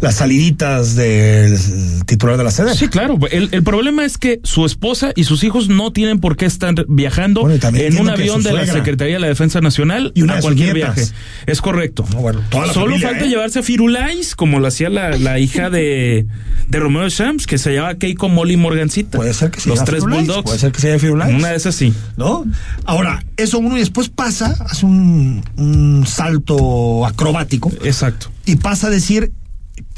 [0.00, 1.58] las saliditas del
[2.06, 2.74] titular de la sede.
[2.74, 3.18] Sí, claro.
[3.30, 6.74] El, el problema es que su esposa y sus hijos no tienen por qué estar
[6.88, 8.70] viajando Bueno, en un avión de la.
[8.70, 11.04] Secretaría de la Defensa Nacional Y una a cualquier viaje.
[11.46, 12.04] Es correcto.
[12.12, 13.28] No, bueno, Solo familia, falta ¿eh?
[13.28, 16.26] llevarse a Firulais, como lo hacía la, la hija de,
[16.68, 19.18] de Romeo Shams, que se llamaba Keiko Molly Morgancita.
[19.18, 20.44] Puede ser que se Los tres Firulais, Bulldogs.
[20.44, 21.34] Puede ser que se llame Firulais.
[21.34, 21.92] Una de esas sí.
[22.16, 22.44] ¿no?
[22.84, 28.30] Ahora, eso uno y después pasa, hace un, un salto acrobático Exacto.
[28.46, 29.32] y pasa a decir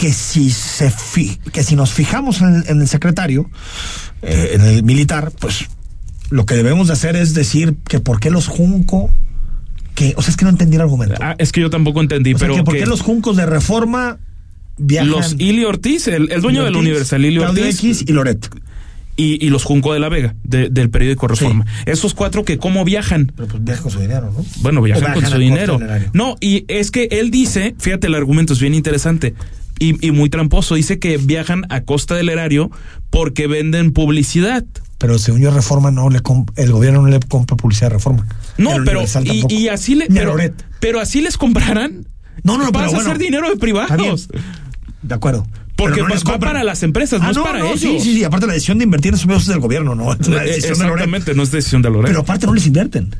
[0.02, 3.48] que si se fi- que si nos fijamos en el, en el secretario,
[4.20, 5.68] eh, en el militar, pues
[6.28, 9.10] lo que debemos de hacer es decir que por qué los Junco,
[9.94, 11.14] que, o sea, es que no entendí el argumento.
[11.20, 13.46] Ah, es que yo tampoco entendí, o sea, pero que por qué los Juncos de
[13.46, 14.18] Reforma
[14.76, 15.08] viajan.
[15.10, 18.48] los Ili Ortiz, el, el dueño del Universal, Ili Ortiz, X y Loret.
[19.16, 21.64] y, y los Junco de la Vega, de- del periódico Reforma.
[21.86, 23.30] Esos cuatro que cómo viajan.
[23.36, 24.44] Pero pues viajan con su dinero, ¿no?
[24.62, 25.78] Bueno, viajan, con su dinero.
[26.12, 29.34] No, y es que él dice, fíjate, el argumento es bien interesante
[29.78, 30.74] y, y muy tramposo.
[30.74, 32.70] Dice que viajan a costa del erario
[33.10, 34.64] porque venden publicidad.
[34.98, 36.20] Pero según yo, Reforma no le
[36.56, 38.26] el gobierno no le compra publicidad a Reforma.
[38.56, 39.02] No, pero
[39.48, 40.36] y, así le pero,
[40.80, 42.06] pero así les comprarán.
[42.44, 43.10] No, no, no, Vas pero a bueno.
[43.10, 44.28] hacer dinero de privados.
[45.02, 45.46] De acuerdo.
[45.76, 47.80] Porque no va- les va para las empresas, no es para ellos.
[47.80, 48.24] Sí, sí, sí.
[48.24, 50.48] Aparte, la decisión de invertir en esos medios es del gobierno, no es la Eh,
[50.48, 50.84] decisión de.
[50.84, 52.06] Exactamente, no es decisión de Loret.
[52.08, 53.14] Pero aparte, no les invierten.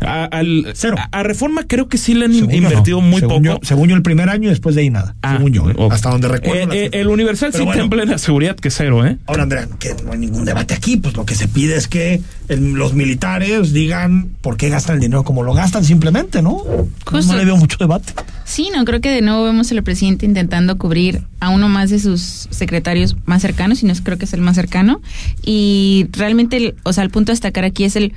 [0.00, 0.96] a, al- Cero.
[0.98, 3.06] a- a Reforma creo que sí le han Según invertido no.
[3.08, 3.44] muy según poco.
[3.44, 5.14] Yo, según yo, el primer año y después de ahí nada.
[5.22, 5.74] Ah, según yo, ¿eh?
[5.90, 6.72] hasta donde recuerdo.
[6.72, 7.82] Eh, la eh, el Universal Pero sí bueno.
[7.84, 9.18] en plena seguridad que cero, ¿eh?
[9.26, 12.20] Ahora, Andrea, que no hay ningún debate aquí, pues lo que se pide es que
[12.48, 16.62] el- los militares digan por qué gastan el dinero como lo gastan simplemente, ¿no?
[17.04, 17.32] Justo.
[17.32, 18.12] No le veo mucho debate.
[18.44, 21.95] Sí, no, creo que de nuevo vemos al presidente intentando cubrir a uno más de
[22.00, 25.00] sus secretarios más cercanos, y no creo que es el más cercano.
[25.44, 28.12] Y realmente, el- o sea, el punto a destacar aquí es el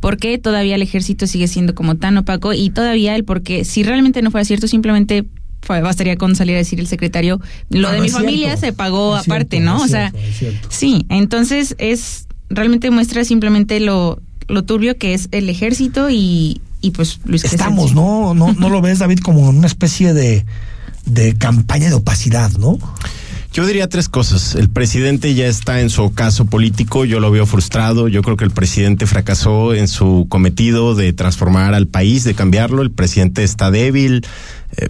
[0.00, 3.64] por qué todavía el ejército sigue siendo como tan opaco y todavía el por qué,
[3.64, 5.24] si realmente no fuera cierto, simplemente
[5.68, 7.40] bastaría con salir a decir el secretario,
[7.70, 8.66] lo Ah, de no mi familia cierto.
[8.66, 9.80] se pagó aparte, ¿no?
[9.80, 10.66] o sea, cierto.
[10.70, 16.90] sí, entonces es, realmente muestra simplemente lo, lo turbio que es el ejército y, y
[16.90, 18.34] pues Luis Estamos, ¿no?
[18.34, 18.52] ¿no?
[18.54, 20.44] ¿No lo ves, David, como una especie de,
[21.04, 22.78] de campaña de opacidad, ¿no?
[23.52, 24.54] Yo diría tres cosas.
[24.54, 28.44] El presidente ya está en su ocaso político, yo lo veo frustrado, yo creo que
[28.44, 33.70] el presidente fracasó en su cometido de transformar al país, de cambiarlo, el presidente está
[33.70, 34.24] débil,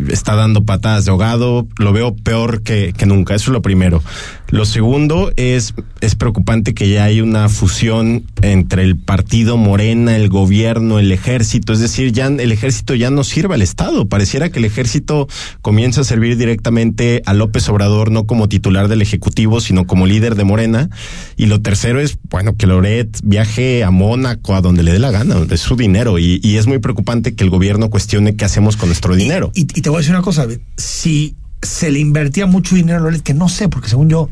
[0.09, 4.03] está dando patadas de ahogado, lo veo peor que, que nunca, eso es lo primero.
[4.49, 10.29] Lo segundo es, es preocupante que ya hay una fusión entre el partido Morena, el
[10.29, 14.59] gobierno, el ejército, es decir, ya el ejército ya no sirve al Estado, pareciera que
[14.59, 15.27] el ejército
[15.63, 20.35] comienza a servir directamente a López Obrador, no como titular del Ejecutivo, sino como líder
[20.35, 20.91] de Morena.
[21.39, 25.11] Y lo tercero es, bueno, que Loret viaje a Mónaco, a donde le dé la
[25.11, 28.77] gana, es su dinero, y, y es muy preocupante que el gobierno cuestione qué hacemos
[28.77, 29.51] con nuestro dinero.
[29.55, 33.03] Y, y te voy a decir una cosa, si se le invertía mucho dinero a
[33.03, 34.31] Loret, que no sé, porque según yo,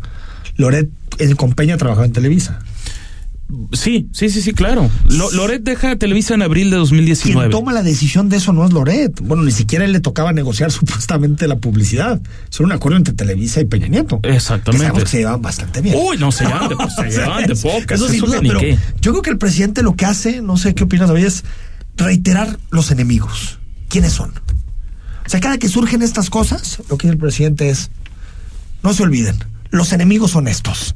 [0.56, 2.60] Loret, el con Peña trabajaba en Televisa.
[3.72, 4.88] Sí, sí, sí, sí, claro.
[5.08, 7.48] Lo, Loret deja Televisa en abril de 2019.
[7.48, 9.20] Quien toma la decisión de eso no es Loret.
[9.22, 12.20] Bueno, ni siquiera él le tocaba negociar supuestamente la publicidad.
[12.50, 14.20] Es un acuerdo entre Televisa y Peña Nieto.
[14.22, 14.92] Exactamente.
[14.92, 15.96] Que, que se llevaban bastante bien.
[15.98, 18.00] Uy, no se llevan de, se llevan de pocas.
[18.00, 20.84] Eso sin duda, pero yo creo que el presidente lo que hace, no sé qué
[20.84, 21.44] opinas, David, es
[21.96, 23.58] reiterar los enemigos.
[23.88, 24.32] ¿Quiénes son?
[25.26, 27.90] O sea, cada que surgen estas cosas, lo que dice el presidente es,
[28.82, 29.36] no se olviden,
[29.70, 30.94] los enemigos son estos.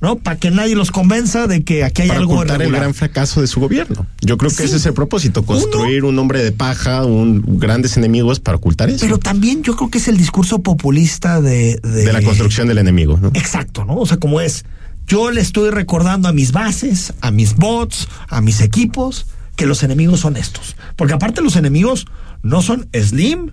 [0.00, 0.16] ¿no?
[0.16, 3.40] Para que nadie los convenza de que aquí hay Para algo ocultar el gran fracaso
[3.40, 4.06] de su gobierno.
[4.20, 4.64] Yo creo que sí.
[4.64, 8.90] ese es el propósito, construir Uno, un hombre de paja, un grandes enemigos para ocultar
[8.90, 9.00] eso.
[9.00, 12.78] Pero también yo creo que es el discurso populista de de, de la construcción del
[12.78, 13.28] enemigo, ¿no?
[13.28, 13.96] Exacto, ¿no?
[13.96, 14.64] O sea, como es
[15.06, 19.82] yo le estoy recordando a mis bases, a mis bots, a mis equipos que los
[19.82, 20.76] enemigos son estos.
[20.94, 22.06] Porque aparte los enemigos
[22.42, 23.52] no son Slim,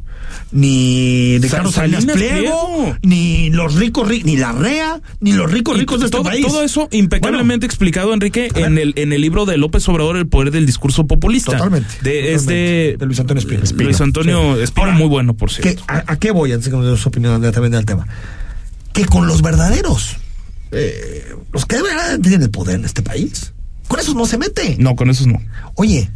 [0.52, 6.00] ni Ricardo Salinas Pliego, Pliego, ni los ricos, ni la REA, ni los ricos ricos
[6.00, 6.46] de este todo, país.
[6.46, 10.28] Todo eso impecablemente bueno, explicado, Enrique, en el, en el libro de López Obrador, El
[10.28, 11.54] Poder del Discurso Populista.
[11.54, 11.90] Totalmente.
[11.90, 12.34] De, totalmente.
[12.34, 13.64] Es de, de, Luis Antonio Espino.
[13.64, 13.86] Espino.
[13.86, 14.64] Luis Antonio sí.
[14.64, 15.84] Espino, muy bueno, por cierto.
[15.86, 16.52] Que, a, a, qué voy?
[16.52, 18.06] Antes que me dé su opinión también del tema.
[18.92, 20.18] Que con los verdaderos,
[20.72, 23.54] eh, los que de verdad tienen el poder en este país,
[23.88, 24.76] con esos no se mete.
[24.80, 25.42] No, con esos no.
[25.76, 26.10] Oye,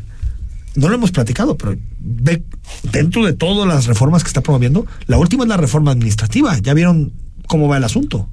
[0.76, 2.44] no lo hemos platicado, pero ve,
[2.92, 6.58] dentro de todas las reformas que está promoviendo, la última es la reforma administrativa.
[6.60, 7.14] ¿Ya vieron
[7.48, 8.30] cómo va el asunto?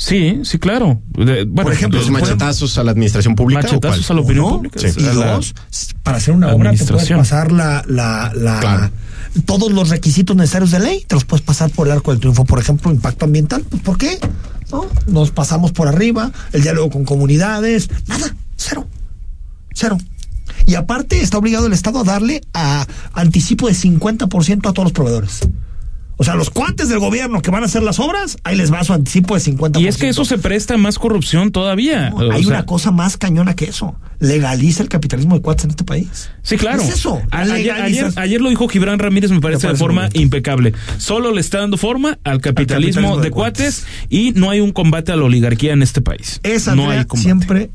[0.00, 1.02] Sí, sí, claro.
[1.10, 3.62] De, bueno, por ejemplo, los machetazos a la administración pública.
[3.62, 4.80] Machetazos a la opinión pública.
[4.80, 4.98] Sí.
[4.98, 5.54] Y dos,
[6.02, 8.90] para hacer una obra te puedes pasar la, la, la claro.
[9.44, 12.46] todos los requisitos necesarios de ley, te los puedes pasar por el arco del triunfo.
[12.46, 13.62] Por ejemplo, impacto ambiental.
[13.68, 14.18] Pues, ¿Por qué?
[14.72, 14.86] ¿No?
[15.06, 18.86] Nos pasamos por arriba, el diálogo con comunidades, nada, cero.
[19.74, 19.98] Cero.
[20.66, 24.92] Y aparte está obligado el Estado a darle a anticipo de 50% a todos los
[24.92, 25.40] proveedores.
[26.16, 28.84] O sea, los cuates del gobierno que van a hacer las obras, ahí les va
[28.84, 29.80] su anticipo de 50%.
[29.80, 32.10] Y es que eso se presta a más corrupción todavía.
[32.10, 32.56] No, hay sea...
[32.56, 33.96] una cosa más cañona que eso.
[34.18, 36.30] Legaliza el capitalismo de cuates en este país.
[36.42, 36.82] Sí, claro.
[36.82, 37.22] ¿Qué es eso?
[37.30, 40.74] Ayer, ayer, ayer, lo dijo Gibran Ramírez, me parece, me parece de forma impecable.
[40.98, 44.50] Solo le está dando forma al capitalismo, al capitalismo de, de cuates, cuates, y no
[44.50, 46.40] hay un combate a la oligarquía en este país.
[46.42, 47.22] Esa no hay combate.
[47.22, 47.70] siempre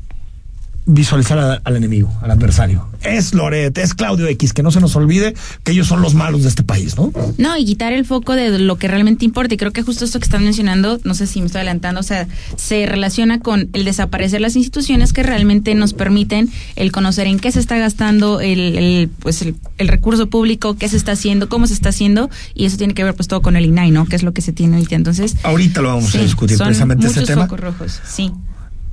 [0.86, 2.88] visualizar al, al, enemigo, al adversario.
[3.02, 6.44] Es Loret, es Claudio X, que no se nos olvide que ellos son los malos
[6.44, 7.12] de este país, ¿no?
[7.38, 9.54] No, y quitar el foco de lo que realmente importa.
[9.54, 12.04] Y creo que justo esto que están mencionando, no sé si me estoy adelantando, o
[12.04, 17.38] sea, se relaciona con el desaparecer las instituciones que realmente nos permiten el conocer en
[17.38, 21.48] qué se está gastando el, el pues el, el, recurso público, qué se está haciendo,
[21.48, 24.06] cómo se está haciendo, y eso tiene que ver pues todo con el INAI, ¿no?
[24.06, 24.94] Que es lo que se tiene ahorita.
[24.94, 25.36] Entonces.
[25.42, 27.42] Ahorita lo vamos sí, a discutir son precisamente muchos ese tema.
[27.42, 28.32] Focos rojos, sí.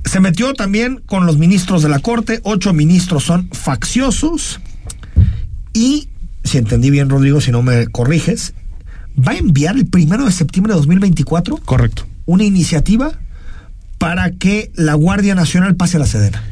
[0.04, 4.60] Se metió también con los ministros de la Corte, ocho ministros son facciosos
[5.72, 6.08] y,
[6.44, 8.54] si entendí bien Rodrigo, si no me corriges,
[9.16, 12.06] va a enviar el primero de septiembre de 2024 Correcto.
[12.26, 13.18] una iniciativa
[13.98, 16.42] para que la Guardia Nacional pase a la Sedena.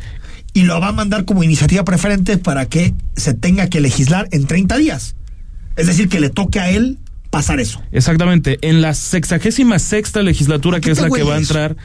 [0.55, 4.47] Y lo va a mandar como iniciativa preferente para que se tenga que legislar en
[4.47, 5.17] 30 días.
[5.77, 6.99] Es decir, que le toque a él
[7.31, 7.83] pasar eso.
[7.93, 8.59] Exactamente.
[8.61, 11.77] En la sexagésima sexta legislatura, que es la que va a entrar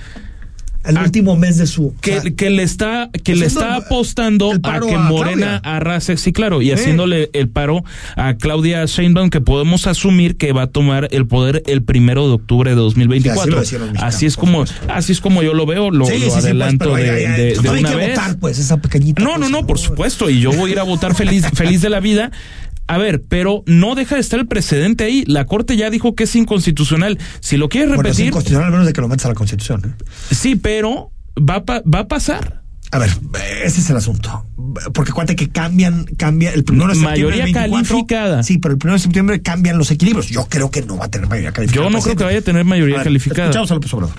[0.95, 4.51] a, último mes de su que, o sea, que le está que le está apostando
[4.63, 6.71] a que Morena a arrase sí claro y sí.
[6.73, 7.83] haciéndole el paro
[8.15, 12.33] a Claudia Sheinbaum que podemos asumir que va a tomar el poder el primero de
[12.33, 16.05] octubre de 2024 sí, así, así es como así es como yo lo veo lo,
[16.05, 18.09] sí, lo adelanto pues, de, hay, hay, de, de hay una que vez.
[18.09, 20.83] votar, pues esa pequeñita no no no por supuesto y yo voy a ir a
[20.83, 22.31] votar feliz feliz de la vida
[22.87, 25.23] a ver, pero no deja de estar el precedente ahí.
[25.27, 27.19] La Corte ya dijo que es inconstitucional.
[27.41, 28.03] Si lo quieres repetir.
[28.03, 29.81] Bueno, es inconstitucional al menos de que lo metas a la Constitución.
[29.85, 30.03] ¿eh?
[30.33, 32.63] Sí, pero va a, pa va a pasar.
[32.91, 33.09] A ver,
[33.65, 34.45] ese es el asunto.
[34.93, 37.29] Porque cuente que cambian, cambia el primero de septiembre.
[37.29, 38.43] Mayoría 24, calificada.
[38.43, 40.29] Sí, pero el primero de septiembre cambian los equilibrios.
[40.29, 41.85] Yo creo que no va a tener mayoría calificada.
[41.85, 43.49] Yo no creo que vaya a tener mayoría a ver, calificada.
[43.49, 44.15] Escuchamos a López Obrador.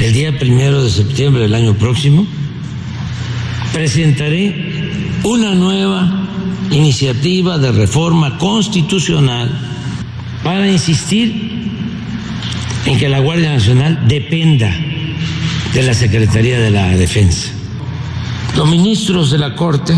[0.00, 2.26] El día primero de septiembre del año próximo
[3.72, 4.90] presentaré
[5.24, 6.28] una nueva
[6.70, 9.50] iniciativa de reforma constitucional
[10.42, 11.52] para insistir
[12.86, 14.74] en que la Guardia Nacional dependa
[15.72, 17.50] de la Secretaría de la Defensa.
[18.56, 19.94] Los ministros de la Corte,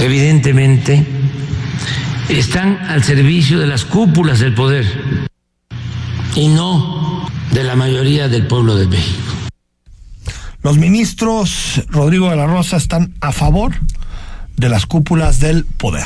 [0.00, 1.06] evidentemente,
[2.28, 4.86] están al servicio de las cúpulas del poder
[6.34, 9.35] y no de la mayoría del pueblo de México.
[10.66, 13.70] Los ministros Rodrigo de la Rosa están a favor
[14.56, 16.02] de las cúpulas del poder.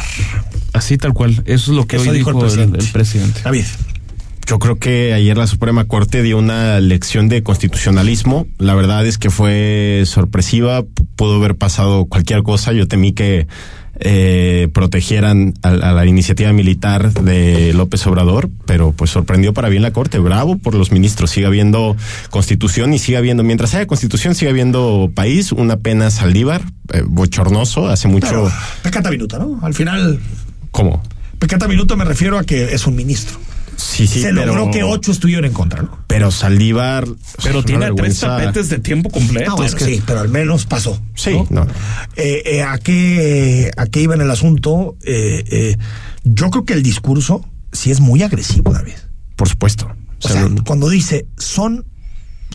[0.75, 1.42] Así tal cual.
[1.46, 2.85] Eso es lo que Eso hoy dijo dijo, el el, presidente.
[2.85, 3.40] el presidente.
[3.42, 3.64] David.
[4.46, 8.49] Yo creo que ayer la Suprema Corte dio una lección de constitucionalismo.
[8.59, 10.85] La verdad es que fue sorpresiva.
[11.16, 12.75] Pudo haber pasado cualquier cosa.
[12.75, 13.46] Yo temí que
[14.00, 19.82] eh, protegieran a, a la iniciativa militar de López Obrador, pero pues sorprendió para bien
[19.82, 20.18] la Corte.
[20.18, 21.30] Bravo por los ministros.
[21.30, 21.96] Sigue habiendo
[22.30, 25.52] constitución y sigue habiendo, mientras haya constitución, sigue habiendo país.
[25.52, 28.26] Una pena Saldívar, eh, bochornoso, hace mucho.
[28.28, 29.60] Pero, pecata minuta, ¿no?
[29.62, 30.18] Al final,
[30.70, 31.02] ¿Cómo?
[31.38, 33.38] pecata minuta me refiero a que es un ministro.
[33.80, 35.98] Sí, sí, Se pero, logró que ocho estuvieron en contra, ¿no?
[36.06, 37.06] Pero Saldívar.
[37.42, 39.52] Pero tiene tres tapetes de tiempo completo.
[39.52, 41.00] Ah, bueno, es que- sí, pero al menos pasó.
[41.14, 41.64] Sí, ¿no?
[41.64, 41.66] no.
[42.16, 44.96] Eh, eh, ¿a, qué, ¿A qué iba en el asunto?
[45.02, 45.76] Eh, eh,
[46.24, 48.94] yo creo que el discurso sí es muy agresivo, David.
[49.36, 49.90] Por supuesto.
[50.22, 51.86] O sea, cuando dice, son,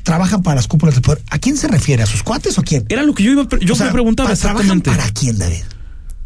[0.04, 2.04] trabajan para las cúpulas del poder, ¿a quién se refiere?
[2.04, 2.86] ¿A sus cuates o a quién?
[2.90, 4.92] Era lo que yo iba, yo O sea, me preguntaba pa- ¿trabajan exactamente.
[4.92, 5.64] para quién, David?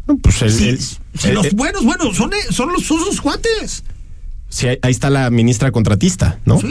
[0.06, 2.84] No, pues el- Si, el- si el- los el- buenos, bueno, son, eh, son, los,
[2.84, 3.84] son sus cuates.
[4.50, 6.60] Sí, ahí- ahí está la ministra contratista, ¿no?
[6.60, 6.68] Sí.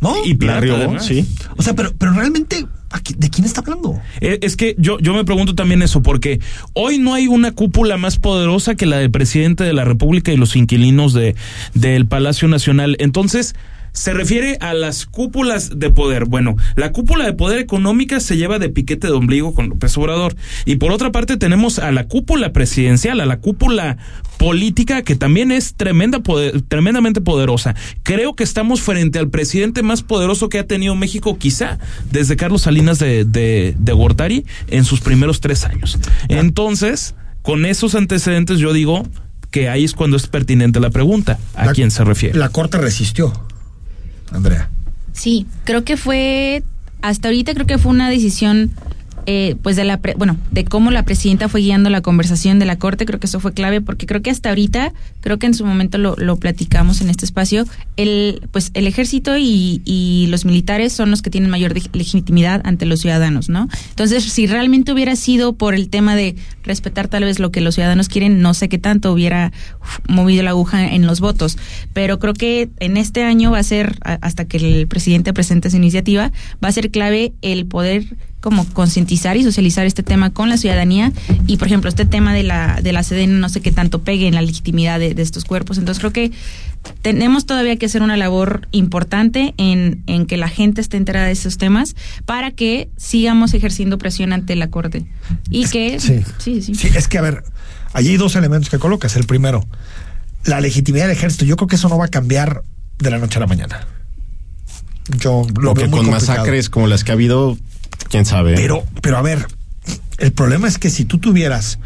[0.00, 0.14] ¿No?
[0.22, 1.06] Y riogó, además.
[1.06, 1.26] sí.
[1.56, 3.98] O sea, pero, pero realmente, ¿a qui- ¿de quién está hablando?
[4.20, 6.40] Eh, Es que yo, yo me pregunto también eso, porque
[6.74, 10.36] hoy no hay una cúpula más poderosa que la del presidente de la República y
[10.36, 11.34] los inquilinos de,
[11.72, 12.96] del Palacio Nacional.
[12.98, 13.54] Entonces,
[13.94, 16.26] se refiere a las cúpulas de poder.
[16.26, 20.36] Bueno, la cúpula de poder económica se lleva de piquete de ombligo con López Obrador.
[20.66, 23.96] Y por otra parte tenemos a la cúpula presidencial, a la cúpula
[24.36, 27.76] política que también es tremenda poder- tremendamente poderosa.
[28.02, 31.78] Creo que estamos frente al presidente más poderoso que ha tenido México quizá
[32.10, 35.98] desde Carlos Salinas de, de, de Gortari en sus primeros tres años.
[36.28, 39.06] Entonces, con esos antecedentes yo digo
[39.50, 41.38] que ahí es cuando es pertinente la pregunta.
[41.54, 42.36] ¿A La- quién se refiere?
[42.36, 43.32] La corte resistió,
[44.34, 44.68] Andrea.
[45.12, 46.62] Sí, creo que fue,
[47.02, 48.72] hasta ahorita creo que fue una decisión,
[49.26, 52.66] eh, pues de la, pre- bueno, de cómo la presidenta fue guiando la conversación de
[52.66, 55.54] la corte, creo que eso fue clave, porque creo que hasta ahorita, creo que en
[55.54, 60.44] su momento lo, lo platicamos en este espacio, el, pues el ejército y, y los
[60.44, 63.68] militares son los que tienen mayor legitimidad ante los ciudadanos, ¿no?
[63.90, 67.74] Entonces, si realmente hubiera sido por el tema de respetar tal vez lo que los
[67.74, 69.52] ciudadanos quieren, no sé qué tanto hubiera
[70.08, 71.58] movido la aguja en los votos,
[71.92, 75.76] pero creo que en este año va a ser, hasta que el presidente presente esa
[75.76, 76.32] iniciativa,
[76.62, 78.04] va a ser clave el poder
[78.44, 81.12] como concientizar y socializar este tema con la ciudadanía
[81.46, 84.28] y por ejemplo este tema de la de la SEDEN no sé qué tanto pegue
[84.28, 86.30] en la legitimidad de, de estos cuerpos entonces creo que
[87.00, 91.32] tenemos todavía que hacer una labor importante en, en que la gente esté enterada de
[91.32, 95.06] esos temas para que sigamos ejerciendo presión ante la corte
[95.48, 96.20] y que Sí.
[96.36, 96.74] sí, sí.
[96.74, 97.44] Sí, es que a ver,
[97.94, 99.16] allí hay dos elementos que colocas.
[99.16, 99.64] El primero,
[100.44, 101.46] la legitimidad del ejército.
[101.46, 102.62] Yo creo que eso no va a cambiar
[102.98, 103.86] de la noche a la mañana.
[105.18, 106.12] Yo lo Lo veo que muy con complicado.
[106.38, 107.56] masacres como las que ha habido,
[108.08, 108.54] quién sabe.
[108.54, 109.46] Pero, pero a ver,
[110.18, 111.78] el problema es que si tú tuvieras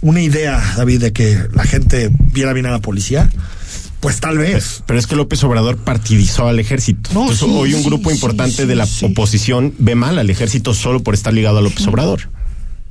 [0.00, 3.30] una idea, David, de que la gente viera bien a la policía,
[4.00, 4.82] pues tal vez.
[4.86, 7.10] Pero es que López Obrador partidizó al ejército.
[7.12, 10.30] No, Entonces, sí, hoy un grupo sí, importante sí, de la oposición ve mal al
[10.30, 12.30] ejército solo por estar ligado a López Obrador.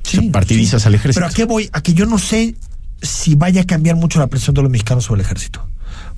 [0.03, 1.21] Sí, O sea, partidizas al ejército.
[1.21, 1.69] Pero a qué voy?
[1.71, 2.55] A que yo no sé
[3.01, 5.65] si vaya a cambiar mucho la presión de los mexicanos sobre el ejército.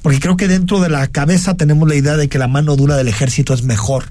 [0.01, 2.95] Porque creo que dentro de la cabeza tenemos la idea de que la mano dura
[2.95, 4.05] del ejército es mejor.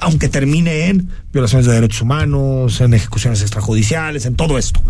[0.00, 4.80] Aunque termine en violaciones de derechos humanos, en ejecuciones extrajudiciales, en todo esto.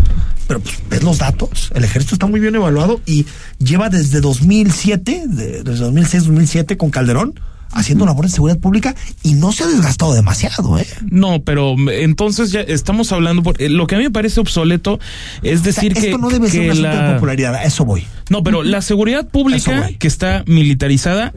[0.47, 1.71] Pero pues, ves los datos.
[1.75, 3.27] El ejército está muy bien evaluado y
[3.59, 7.38] lleva desde 2007, de- desde 2006-2007 con Calderón,
[7.73, 10.87] haciendo labor de seguridad pública y no se ha desgastado demasiado, ¿eh?
[11.11, 14.38] No, pero mm, entonces ya estamos hablando por eh, lo que a mí me parece
[14.40, 15.01] obsoleto
[15.43, 17.64] es O sea, decir que esto no debe ser un asunto de la popularidad, a
[17.64, 18.05] eso voy.
[18.31, 21.33] No, pero la seguridad pública que está militarizada,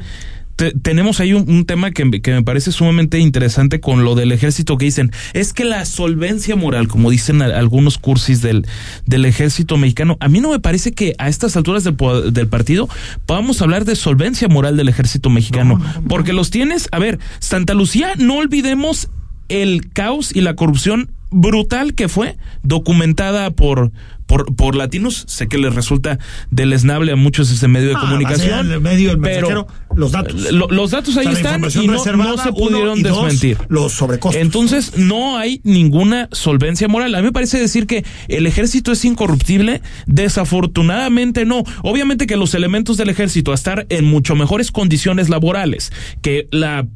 [0.58, 4.15] te- tenemos ahí un, un tema que, me- que me parece sumamente interesante con lo
[4.15, 8.65] del ejército que dicen, es que la solvencia moral, como dicen a- algunos cursis del,
[9.06, 11.96] del ejército mexicano, a mí no me parece que a estas alturas del,
[12.34, 12.90] del partido
[13.25, 15.79] podamos hablar de solvencia moral del ejército mexicano,
[16.10, 19.10] porque los tienes, a ver, Santa Lucía, no olvidemos
[19.50, 23.92] el caos y la corrupción brutal que fue, documentada por,
[24.25, 25.23] por, por latinos.
[25.28, 26.19] Sé que les resulta
[26.52, 28.71] deleznable a muchos ese medio de Ah, comunicación.
[28.71, 30.52] el medio, el pero los datos.
[30.52, 31.98] lo- los datos O ahí sea, están y no,
[32.38, 33.58] se pudieron dos, desmentir.
[33.69, 34.42] los sobrecostos.
[34.42, 37.15] Entonces, no hay ninguna solvencia moral.
[37.15, 39.82] A mí me parece decir que el ejército es incorruptible.
[40.06, 41.63] Desafortunadamente no.
[41.84, 46.88] Obviamente que los elementos del ejército a estar en mucho mejores condiciones laborales que la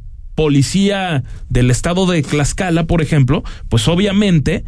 [0.42, 4.66] policía del estado de Tlaxcala, por ejemplo, pues obviamente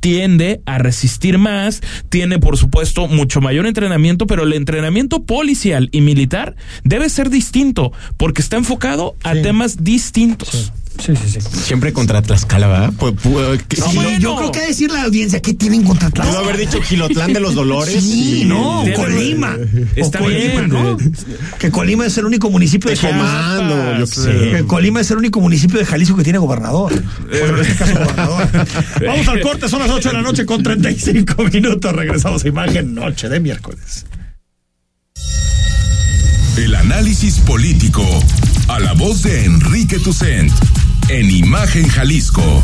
[0.00, 6.00] tiende a resistir más, tiene por supuesto mucho mayor entrenamiento, pero el entrenamiento policial y
[6.00, 10.48] militar debe ser distinto porque está enfocado a temas distintos.
[10.48, 11.40] Sí, sí, sí.
[11.64, 12.92] Siempre contra Tlaxcala, ¿verdad?
[13.68, 16.40] Que- Sí, yo creo que que decirle a la audiencia qué tienen contra Pudo Tlaxcala.
[16.40, 18.02] haber dicho Gilotlán de los Dolores.
[18.02, 19.56] Sí, y- no, Colima.
[19.96, 20.68] Está O Colima, bien.
[20.68, 20.96] ¿no?
[21.58, 23.98] Que Colima es el único municipio de Tecomando, Jalisco.
[24.26, 24.50] yo qué sé.
[24.58, 26.92] Que Colima es el único municipio de Jalisco que tiene gobernador.
[27.28, 28.48] Bueno, en este caso gobernador.
[29.06, 31.92] Vamos al corte, son las 8 de la noche con 35 minutos.
[31.92, 34.06] Regresamos a imagen noche de miércoles.
[36.56, 38.04] El análisis político.
[38.68, 40.52] A la voz de Enrique Tucent.
[41.12, 42.62] En Imagen Jalisco.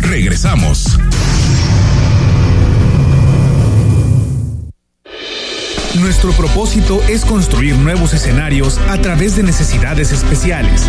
[0.00, 0.98] Regresamos.
[6.00, 10.84] Nuestro propósito es construir nuevos escenarios a través de necesidades especiales,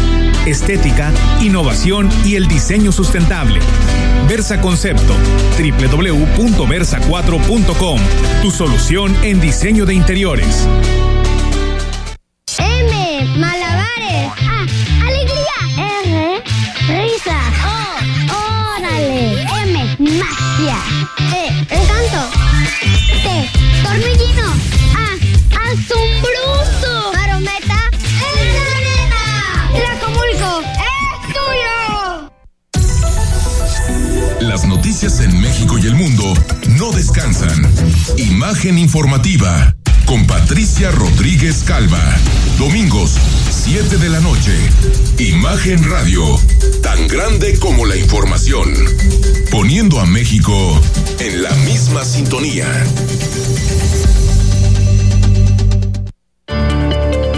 [0.47, 3.59] estética, innovación y el diseño sustentable.
[4.27, 5.15] Versa Concepto,
[5.59, 7.99] www.versa4.com,
[8.41, 10.67] tu solución en diseño de interiores.
[19.99, 20.77] Magia.
[21.33, 22.21] E, encanto.
[23.23, 23.27] T,
[23.83, 24.47] torbellino.
[24.95, 25.05] A,
[25.69, 26.91] asombroso.
[27.13, 27.79] Marometa.
[28.29, 28.39] ¡El!
[29.73, 31.75] Tlacomulco, es tuyo.
[34.41, 36.33] Las noticias en México y el mundo
[36.77, 37.61] no descansan.
[38.17, 39.75] Imagen informativa
[40.05, 42.01] con Patricia Rodríguez Calva.
[42.57, 43.15] Domingos,
[43.49, 44.51] 7 de la noche.
[45.19, 46.23] Imagen Radio,
[46.81, 48.73] tan grande como la información.
[49.51, 50.53] Poniendo a México
[51.19, 52.67] en la misma sintonía.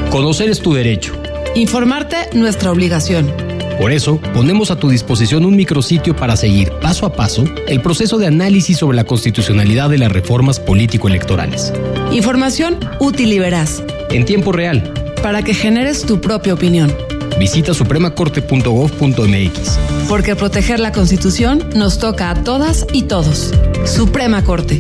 [0.10, 1.14] Conocer es tu derecho.
[1.56, 3.32] Informarte, nuestra obligación.
[3.80, 8.18] Por eso, ponemos a tu disposición un micrositio para seguir paso a paso el proceso
[8.18, 11.74] de análisis sobre la constitucionalidad de las reformas político-electorales.
[12.12, 16.94] Información útil y veraz, En tiempo real, para que generes tu propia opinión.
[17.40, 19.80] visita supremacorte.gov.mx.
[20.08, 23.52] Porque proteger la Constitución nos toca a todas y todos.
[23.86, 24.80] Suprema Corte.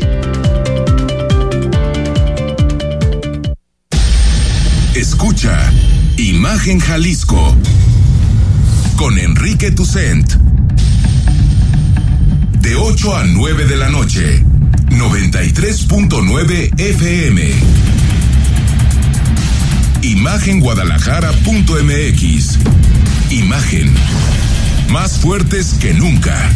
[4.95, 5.71] Escucha
[6.17, 7.55] Imagen Jalisco
[8.95, 10.33] con Enrique Tucent.
[12.61, 14.43] De 8 a 9 de la noche,
[14.97, 17.51] 93.9 FM.
[20.01, 22.57] Imagenguadalajara.mx.
[23.29, 23.93] Imagen.
[24.89, 26.51] Más fuertes que nunca.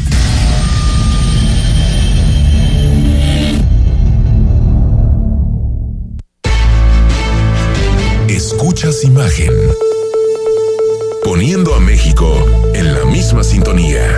[8.28, 9.54] Escuchas imagen.
[11.24, 14.18] Poniendo a México en la misma sintonía.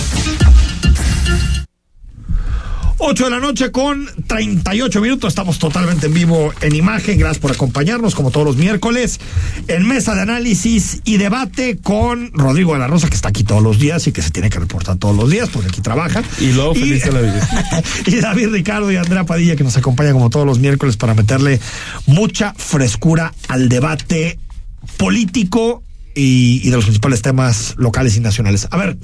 [3.03, 5.29] 8 de la noche con 38 minutos.
[5.29, 7.17] Estamos totalmente en vivo en imagen.
[7.17, 9.19] Gracias por acompañarnos, como todos los miércoles,
[9.67, 13.63] en mesa de análisis y debate con Rodrigo de la Rosa, que está aquí todos
[13.63, 16.21] los días y que se tiene que reportar todos los días porque aquí trabaja.
[16.39, 17.83] Y luego feliz de la vida.
[18.05, 21.59] y David Ricardo y Andrea Padilla, que nos acompaña como todos los miércoles para meterle
[22.05, 24.37] mucha frescura al debate
[24.97, 25.81] político
[26.13, 28.67] y, y de los principales temas locales y nacionales.
[28.69, 28.95] A ver,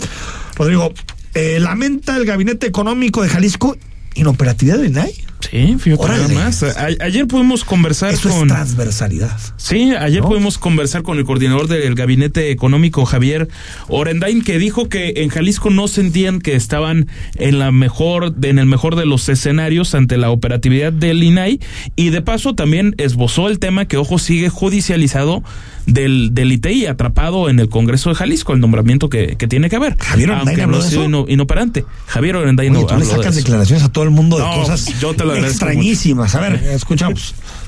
[0.56, 0.94] Rodrigo,
[1.38, 3.78] eh, lamenta el Gabinete Económico de Jalisco
[4.16, 5.14] inoperatividad de INAI.
[5.40, 6.64] Sí, fíjate nada más.
[6.64, 8.48] A- ayer pudimos conversar Eso con.
[8.50, 9.38] es transversalidad.
[9.56, 10.30] Sí, ayer ¿No?
[10.30, 13.48] pudimos conversar con el coordinador del gabinete económico, Javier
[13.88, 18.66] Orendain, que dijo que en Jalisco no sentían que estaban en la mejor, en el
[18.66, 21.60] mejor de los escenarios ante la operatividad del INAI
[21.96, 25.44] y de paso también esbozó el tema que ojo sigue judicializado
[25.86, 29.78] del, del ITI atrapado en el Congreso de Jalisco, el nombramiento que, que tiene que
[29.78, 29.98] haber.
[29.98, 31.04] ¿Javier Orendain habló no de eso?
[31.06, 31.86] ino- inoperante.
[32.08, 34.44] Javier Orendain Oye, no tú le habló de sacas declaraciones a todo el mundo de
[34.44, 36.36] No, cosas yo te lo agradezco extrañísimas.
[36.36, 37.36] A ver, escuchamos.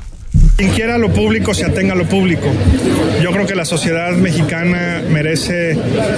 [0.60, 2.52] Quien quiera lo público se atenga a lo público.
[3.22, 5.78] Yo creo que la sociedad mexicana merece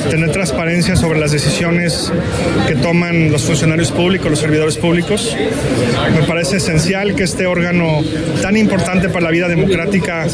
[0.09, 2.11] tener transparencia sobre las decisiones
[2.67, 5.37] que toman los funcionarios públicos, los servidores públicos.
[6.15, 8.01] Me parece esencial que este órgano
[8.41, 10.25] tan importante para la vida democrática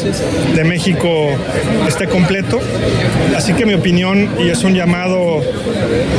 [0.54, 1.28] de México
[1.86, 2.58] esté completo.
[3.36, 5.42] Así que mi opinión, y es un llamado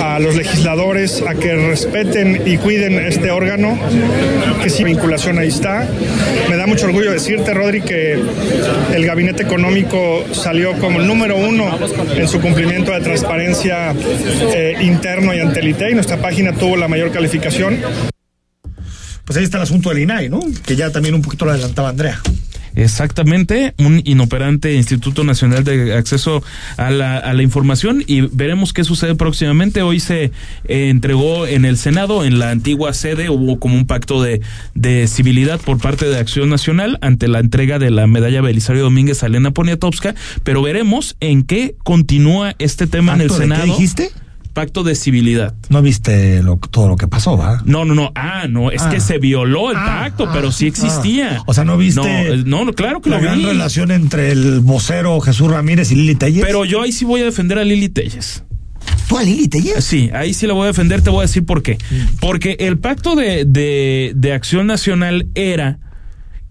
[0.04, 3.80] a los legisladores a que respeten y cuiden este órgano,
[4.62, 5.88] que sin vinculación ahí está.
[6.52, 8.20] Me da mucho orgullo decirte, Rodri, que
[8.94, 11.78] el gabinete económico salió como el número uno
[12.16, 13.94] en su cumplimiento de transparencia
[14.54, 15.94] eh, interno y ante el ITEI.
[15.94, 17.80] Nuestra página tuvo la mayor calificación.
[19.26, 20.40] Pues ahí está el asunto del INAI, ¿no?
[20.66, 22.20] Que ya también un poquito lo adelantaba Andrea.
[22.80, 26.42] Exactamente, un inoperante Instituto Nacional de Acceso
[26.78, 29.82] a la, a la Información y veremos qué sucede próximamente.
[29.82, 30.32] Hoy se eh,
[30.90, 34.42] entregó en el Senado, en la antigua sede, hubo como un pacto de,
[34.76, 39.24] de civilidad por parte de Acción Nacional ante la entrega de la medalla Belisario Domínguez
[39.24, 43.56] a Elena Poniatowska, pero veremos en qué continúa este tema en el ¿Pacto de qué
[43.56, 43.74] Senado.
[43.74, 44.12] dijiste?
[44.54, 45.54] Pacto de civilidad.
[45.70, 47.62] No viste lo- todo lo que pasó, ¿va?
[47.66, 48.12] No, no, no.
[48.16, 48.90] Ah, no, es Ah.
[48.90, 51.38] que se violó el Ah, pacto, ah, pero sí existía.
[51.40, 51.44] ah.
[51.46, 53.46] O sea, ¿no viste No, no, claro que la lo gran vi.
[53.46, 56.44] relación entre el vocero Jesús Ramírez y Lili Telles?
[56.46, 58.44] Pero yo ahí sí voy a defender a Lili Telles.
[59.08, 59.84] ¿Tú a Lili Telles?
[59.86, 61.78] Sí, ahí sí la voy a defender, te voy a decir por qué.
[62.20, 65.80] Porque el pacto de, de, de acción nacional era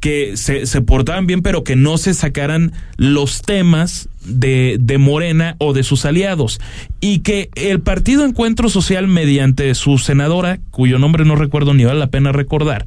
[0.01, 5.57] que se, se portaban bien, pero que no se sacaran los temas de, de Morena
[5.59, 6.61] o de sus aliados.
[7.01, 11.99] Y que el Partido Encuentro Social, mediante su senadora, cuyo nombre no recuerdo ni vale
[11.99, 12.87] la pena recordar,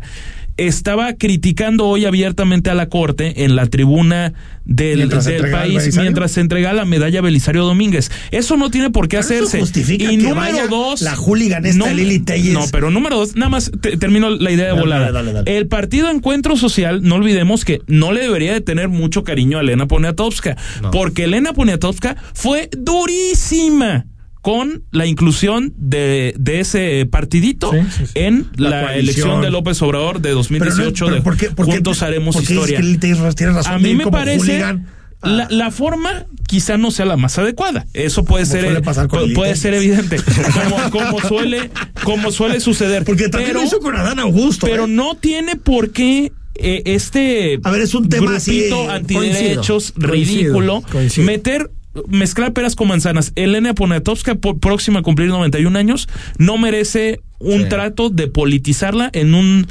[0.57, 4.33] estaba criticando hoy abiertamente a la Corte en la tribuna
[4.65, 8.11] del, Mientras del país mientras se entrega la medalla Belisario Domínguez.
[8.31, 9.59] Eso no tiene por qué Pero eso hacerse.
[9.59, 12.53] justifica y que número vaya dos, la hooligan esta de Lili Telles.
[12.53, 15.11] No, pero número dos, nada más te- termino la idea de Dale, volada.
[15.11, 15.57] dale, dale, dale.
[15.57, 19.61] El partido Encuentro Social, no olvidemos que no le debería de tener mucho cariño a
[19.61, 20.55] Elena Poniatowska,
[20.91, 24.05] porque Elena Poniatowska fue durísima
[24.41, 27.71] con la inclusión de, de ese partidito
[28.15, 32.01] en La elección de López Obrador de 2018 pero de ¿por qué- por qué- Juntos
[32.01, 32.77] Haremos por qué dices Historia.
[32.79, 34.87] que Lili Telles tiene razón A mí me parece hooligan?
[35.21, 37.85] la, la forma quizá no sea la más adecuada.
[37.93, 40.17] Eso puede Como ser pasar con Lili puede ser evidente,
[40.69, 41.69] como, como suele
[42.03, 43.03] como suele suceder.
[43.05, 44.65] Porque también pero, lo hizo con Adán Augusto.
[44.65, 44.89] pero ¿eh?
[44.89, 50.11] no tiene por qué eh, este A ver, es un tema así, grupito antiderechos coincido,
[50.11, 51.27] ridículo coincido.
[51.27, 51.69] meter
[52.07, 53.31] mezclar peras con manzanas.
[53.35, 57.69] Elena Poniatowska, por- próxima a cumplir 91 años, no merece un Sí.
[57.69, 59.65] trato de politizarla en un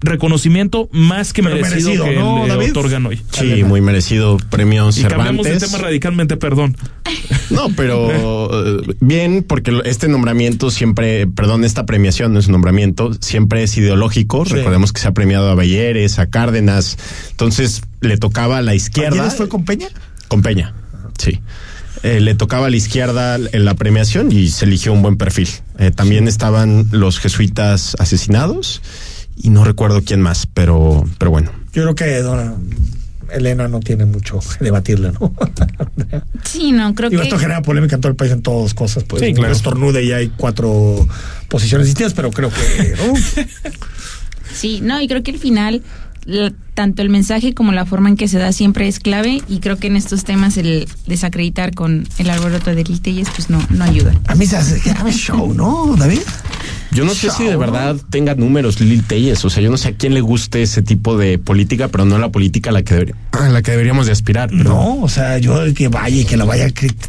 [0.00, 2.70] reconocimiento más que Pero merecido, merecido, que ¿no, le David?
[2.70, 3.20] otorgan hoy.
[3.32, 5.72] Sí, muy merecido premio Y cambiamos de Cervantes.
[5.72, 6.76] tema radicalmente, perdón.
[7.50, 13.12] No, pero eh, bien, porque este nombramiento siempre, perdón, esta premiación no es un nombramiento,
[13.20, 14.44] siempre es ideológico.
[14.46, 14.54] Sí.
[14.54, 16.96] Recordemos que se ha premiado a Balleres, a Cárdenas,
[17.30, 19.22] entonces le tocaba a la izquierda.
[19.24, 19.88] ¿Ayer fue con Peña?
[20.28, 20.74] Con Peña,
[21.18, 21.40] sí.
[22.02, 25.48] Eh, le tocaba a la izquierda en la premiación y se eligió un buen perfil.
[25.78, 28.82] Eh, también estaban los jesuitas asesinados
[29.36, 31.50] y no recuerdo quién más, pero, pero bueno.
[31.72, 32.54] Yo creo que dona
[33.30, 35.32] Elena no tiene mucho que debatirle, ¿no?
[36.44, 37.28] Sí, no, creo Digo, que.
[37.28, 39.02] esto genera polémica en todo el país en todas cosas.
[39.04, 39.52] Pues Sí, claro.
[39.52, 41.06] estornude y hay cuatro
[41.48, 43.42] posiciones distintas, pero creo que ¿no?
[44.54, 45.82] Sí, no, y creo que al final,
[46.26, 49.60] la- tanto el mensaje como la forma en que se da siempre es clave, y
[49.60, 53.84] creo que en estos temas el desacreditar con el alboroto de Telles pues no, no
[53.84, 54.12] ayuda.
[54.26, 56.20] a mí se hace que show, ¿no, David?
[56.92, 59.88] Yo no sé si de verdad tenga números Lil Telles, o sea, yo no sé
[59.88, 62.94] a quién le guste ese tipo de política, pero no la política a la que,
[62.94, 64.50] debería- a la que deberíamos de aspirar.
[64.50, 67.08] pero- No, o sea, yo que vaya y que lo vaya a crit-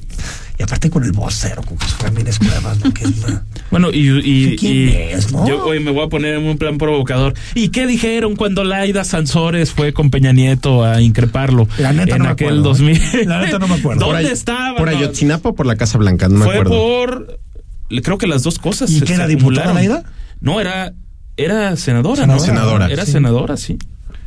[0.60, 2.91] Y aparte con el vocero, con Jesús Ramírez Cuevas, ¿no?
[2.93, 5.47] Que es una- Bueno, y, y, ¿Quién y es, no?
[5.47, 7.34] yo hoy me voy a poner en un plan provocador.
[7.53, 12.20] ¿Y qué dijeron cuando Laida Sansores fue con Peña Nieto a increparlo La neta en
[12.20, 12.97] no me aquel acuerdo, 2000?
[12.97, 13.26] ¿eh?
[13.26, 14.05] La neta no me acuerdo.
[14.05, 14.78] ¿Dónde Por estaba?
[14.78, 16.28] ¿Por Ayotzinapa o por la Casa Blanca?
[16.28, 16.72] No me fue acuerdo.
[16.72, 17.39] por
[18.01, 18.89] creo que las dos cosas.
[18.89, 19.74] ¿Y qué era, diputada.
[19.74, 20.03] Laida?
[20.41, 20.93] No, era
[21.36, 22.26] era senadora, Senadora.
[22.26, 22.39] ¿no?
[22.39, 23.12] Senadora, Era sí.
[23.12, 23.78] senadora, sí.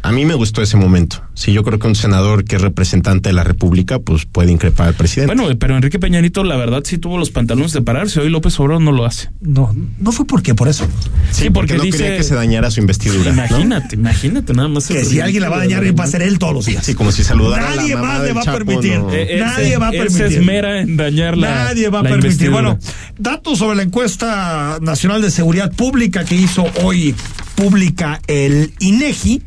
[0.02, 1.22] A mí me gustó ese momento.
[1.34, 4.88] Sí, yo creo que un senador que es representante de la República, pues puede increpar
[4.88, 5.34] al presidente.
[5.34, 8.18] Bueno, pero Enrique Peñanito, la verdad, sí tuvo los pantalones de pararse.
[8.20, 9.28] Hoy López Obrador no lo hace.
[9.42, 10.86] No, no fue porque por eso.
[11.32, 13.30] Sí, porque, no dice quería que se dañara su investidura.
[13.32, 13.44] ¿no?
[13.46, 14.86] Imagínate, imagínate nada más.
[14.88, 16.84] Que si alguien la va a dañar, va a ser él todos los días.
[16.84, 18.98] Sí, como si saludara a Nadie la mamá más le va a permitir.
[18.98, 19.12] no.
[19.12, 20.38] Eh, él Nadie se- va a él se permitir.
[20.40, 22.30] esmera en dañar la Nadie va a la permitir.
[22.30, 22.62] investidura.
[22.62, 22.78] Bueno,
[23.18, 27.14] datos sobre la encuesta nacional de seguridad pública que hizo hoy
[27.54, 29.42] pública el INEGI.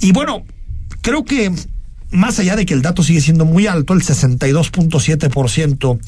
[0.00, 0.44] Y bueno,
[1.02, 1.52] creo que
[2.10, 5.98] más allá de que el dato sigue siendo muy alto, el 62.7%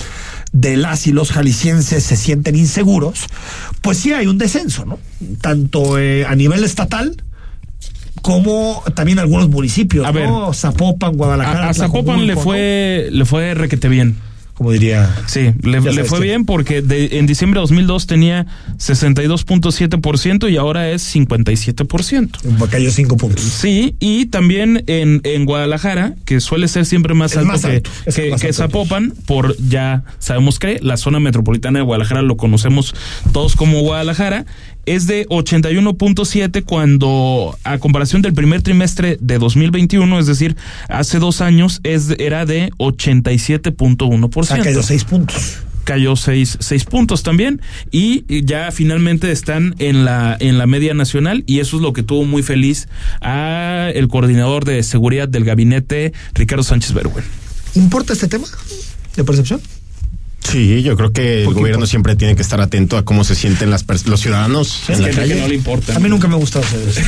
[0.52, 3.26] de las y los jaliscienses se sienten inseguros,
[3.80, 4.98] pues sí hay un descenso, ¿no?
[5.40, 7.22] Tanto eh, a nivel estatal
[8.20, 10.28] como también algunos municipios, A ver.
[10.28, 10.52] ¿no?
[10.52, 11.66] Zapopan, Guadalajara.
[11.66, 14.16] A, a Zapopan le fue, le fue requete bien.
[14.54, 15.10] Como diría.
[15.26, 18.46] Sí, le, le fue bien porque de- en diciembre de 2002 tenía
[18.78, 22.68] 62.7% y ahora es 57%.
[22.70, 23.42] Cayó cinco puntos.
[23.44, 28.14] Sí, y también en, en Guadalajara, que suele ser siempre más alto, más que, es
[28.14, 28.58] que, más que alto.
[28.58, 32.94] Zapopan, por ya sabemos que la zona metropolitana de Guadalajara lo conocemos
[33.32, 34.44] todos como Guadalajara,
[34.86, 40.56] es de 81.7 cuando a comparación del primer trimestre de 2021, es decir,
[40.88, 44.36] hace dos años, es, era de 87.1%.
[44.36, 45.58] O sea, cayó seis puntos.
[45.84, 47.60] cayó seis, seis puntos también
[47.90, 52.02] y ya finalmente están en la en la media nacional y eso es lo que
[52.02, 52.88] tuvo muy feliz
[53.20, 57.24] a el coordinador de seguridad del gabinete Ricardo Sánchez Bergüen.
[57.74, 58.46] ¿Importa este tema
[59.16, 59.60] de percepción?
[60.42, 63.70] Sí, yo creo que el gobierno siempre tiene que estar atento a cómo se sienten
[63.70, 65.34] las los ciudadanos en la gente calle.
[65.34, 65.96] que no le importa.
[65.96, 67.00] A mí nunca me ha gustado hacer eso.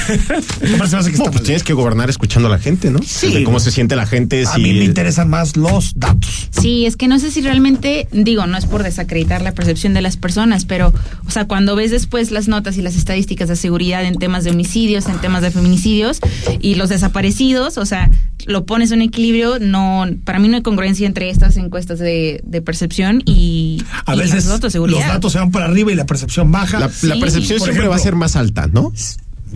[0.61, 3.01] Que No, pues tienes que gobernar escuchando a la gente, ¿no?
[3.05, 3.32] Sí.
[3.32, 4.43] De cómo se siente la gente.
[4.47, 6.49] A si- mí me interesan más los datos.
[6.51, 10.01] Sí, es que no sé si realmente, digo, no es por desacreditar la percepción de
[10.03, 10.93] las personas, pero,
[11.26, 14.51] o sea, cuando ves después las notas y las estadísticas de seguridad en temas de
[14.51, 16.20] homicidios, en temas de feminicidios
[16.61, 18.11] y los desaparecidos, o sea,
[18.47, 22.62] lo pones en equilibrio, no, para mí no hay congruencia entre estas encuestas de, de
[22.62, 26.79] percepción y, A y veces los datos se van para arriba y la percepción baja.
[26.81, 28.93] la, percepción por siempre va a ser más alta, ¿no?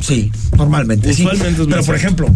[0.00, 1.12] Sí, normalmente.
[1.12, 1.22] sí.
[1.24, 2.28] Usualmente es Pero por ejemplo,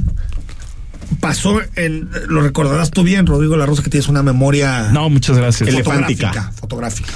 [1.21, 5.37] pasó en, lo recordarás tú bien, Rodrigo La Rosa, que tienes una memoria No, muchas
[5.37, 5.69] gracias.
[5.69, 6.29] El- fotográfica.
[6.31, 6.53] elefántica.
[6.61, 7.13] fotográfica.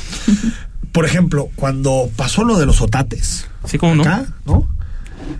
[0.93, 4.03] Por ejemplo, cuando pasó lo de los otates, Sí, cómo no.
[4.03, 4.67] acá, ¿no?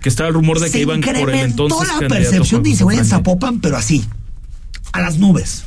[0.01, 3.03] Que estaba el rumor de Se que iban por el entonces la percepción de inseguridad
[3.03, 3.09] en.
[3.09, 4.05] Zapopan, pero así,
[4.91, 5.63] a las nubes.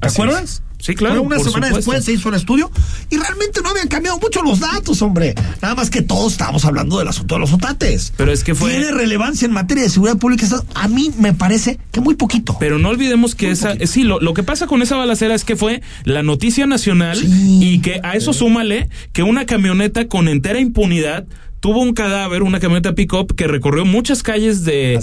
[0.00, 0.42] ¿Te Así acuerdas?
[0.44, 0.62] es.
[0.78, 1.76] Sí, claro, Fue una semana supuesto.
[1.92, 2.70] después se hizo el estudio
[3.10, 5.34] y realmente no habían cambiado mucho los datos, hombre.
[5.62, 8.12] Nada más que todos estábamos hablando del asunto de los otates.
[8.16, 10.46] Pero es que fue- ¿Tiene relevancia en materia de seguridad pública?
[10.74, 12.56] A mí me parece que muy poquito.
[12.60, 15.56] Pero no olvidemos que esa, sí, lo, lo que pasa con esa balacera es que
[15.56, 17.58] fue la noticia nacional Sí.
[17.62, 21.24] y que a eso súmale que una camioneta con entera impunidad
[21.60, 25.00] tuvo un cadáver, una camioneta pick-up que recorrió muchas calles de,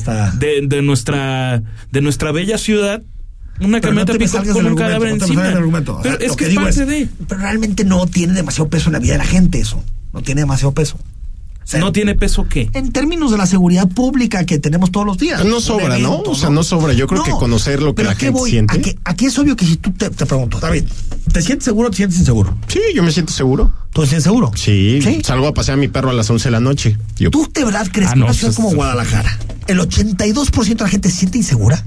[0.64, 1.62] de nuestra,
[1.92, 3.02] de nuestra bella ciudad.
[3.60, 5.42] Una no camioneta pick-up salgas con un cadáver no encima.
[5.44, 7.08] O Pero sea, es que, es parte de.
[7.28, 9.84] Pero realmente no tiene demasiado peso en la vida de la gente eso.
[10.12, 10.98] No tiene demasiado peso.
[10.98, 12.70] O sea, No tiene peso qué.
[12.74, 15.46] En términos de la seguridad pública que tenemos todos los días.
[15.46, 16.20] No sobra, ¿no?
[16.20, 16.92] O sea, no sobra.
[16.92, 18.50] Yo creo que conocer lo que la ¿a qué gente voy?
[18.52, 18.76] siente.
[18.76, 20.84] ¿A qué- Aquí es obvio que si tú te, te pregunto, David,
[21.32, 22.58] ¿te sientes seguro o te sientes inseguro?
[22.68, 23.72] Sí, yo me siento seguro.
[23.94, 24.52] ¿Tú te sientes seguro?
[24.56, 25.22] Sí, ¿Sí?
[25.24, 26.98] salgo a pasear a mi perro a las 11 de la noche.
[27.16, 30.76] Yo, ¿Tú de verdad crees Ah, que no, una ciudad pues, como Guadalajara, el 82%
[30.80, 31.86] de la gente se siente insegura?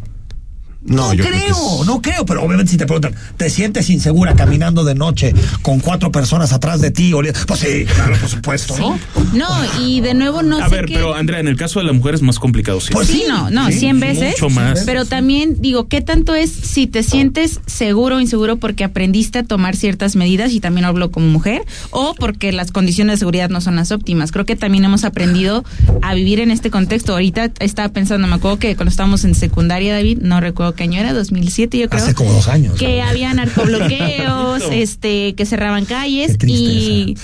[0.86, 3.50] No, No, yo creo que creo, es- no creo, pero obviamente si te preguntan, ¿te
[3.50, 7.12] sientes insegura caminando de noche con cuatro personas atrás de ti?
[7.46, 8.98] Pues sí, claro, por supuesto, ¿no?
[9.32, 9.46] No,
[9.80, 11.92] y de nuevo no A sé ver, qué- pero Andrea, en el caso de la
[11.92, 12.92] mujer es más complicado, sí.
[12.92, 14.32] Pues sí, sí, no, no, sí, 100 veces.
[14.40, 14.82] mucho más.
[14.86, 19.42] Pero también digo, ¿qué tanto es si te sientes seguro o inseguro porque aprendiste a
[19.42, 23.60] tomar ciertas medidas y también hablo como mujer o porque las condiciones de seguridad no
[23.60, 24.30] son las óptimas?
[24.32, 25.64] Creo que también hemos aprendido
[26.02, 27.12] a vivir en este contexto.
[27.12, 31.12] Ahorita estaba pensando, me acuerdo que cuando estábamos en secundaria, David, no recuerdo año era,
[31.12, 32.02] 2007 yo creo.
[32.02, 32.78] Hace como dos años.
[32.78, 37.16] Que había narcobloqueos, este, que cerraban calles Qué y...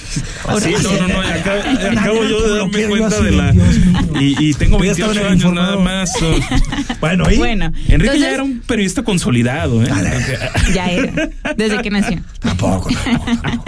[0.46, 1.60] Ah, Sí, no, no, no, y acabo,
[1.98, 3.54] acabo yo de darme cuenta así, de la...
[4.20, 5.72] Y, y tengo Yo ya estaba 28 en el años informado.
[5.72, 6.12] nada más.
[7.00, 7.36] Bueno, ¿y?
[7.36, 9.88] Bueno, Enrique entonces, ya era un periodista consolidado, ¿eh?
[10.74, 12.22] ya era, desde que nació.
[12.38, 13.64] Tampoco, tampoco.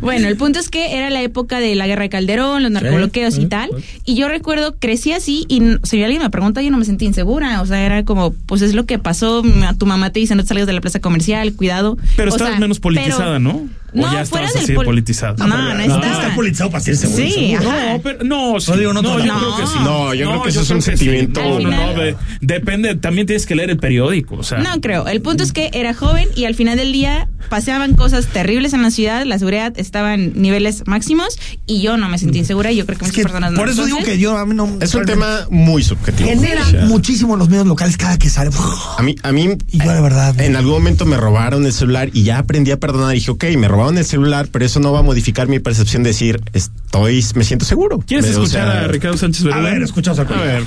[0.00, 3.38] Bueno, el punto es que era la época de la guerra de Calderón, los narcobloqueos
[3.38, 3.70] y tal.
[4.04, 7.62] Y yo recuerdo, crecí así y si alguien me pregunta, yo no me sentí insegura.
[7.62, 9.21] O sea, era como, pues es lo que pasó.
[9.44, 11.96] M- Tu mamá te dice, no te salgas de la plaza comercial, cuidado.
[12.16, 13.68] Pero O sea, menos politizada, pero- ¿no?
[13.94, 15.36] ¿O No, ya fuera estabas del así de pol- politizado?
[15.38, 16.12] No, no No, está.
[16.12, 17.22] está politizado para ser seguro.
[17.24, 17.70] Sí, seguro.
[17.92, 18.70] No, pero no, sí.
[18.70, 19.38] No digo, no, no, yo no.
[19.38, 19.78] creo que sí.
[19.84, 21.40] No, yo creo que eso es un sentimiento.
[21.42, 22.02] No, no, no,
[22.40, 24.58] depende, también tienes que leer el periódico, o sea.
[24.58, 25.06] No creo.
[25.06, 28.82] El punto es que era joven y al final del día paseaban cosas terribles en
[28.82, 32.76] la ciudad, la seguridad estaba en niveles máximos y yo no me sentí insegura y
[32.76, 33.58] yo creo que Es muchas que personas no.
[33.58, 34.78] por eso digo que yo a mí no.
[34.80, 36.28] Es un tema muy subjetivo.
[36.30, 38.50] Genera O sea, muchísimo en los medios locales cada que sale.
[38.96, 40.40] A mí, a mí, Y yo de verdad.
[40.40, 43.14] en algún momento me robaron el celular y ya aprendí a perdonar.
[43.14, 46.02] Y dije, ok, me robaron el celular, pero eso no va a modificar mi percepción
[46.02, 47.98] de decir, estoy, me siento seguro.
[48.06, 50.64] ¿Quieres o escuchar sea, a Ricardo Sánchez A ver, escuchamos a A ver.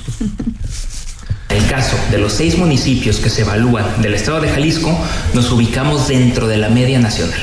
[1.49, 4.97] En el caso de los seis municipios que se evalúan del estado de Jalisco,
[5.33, 7.39] nos ubicamos dentro de la media nacional.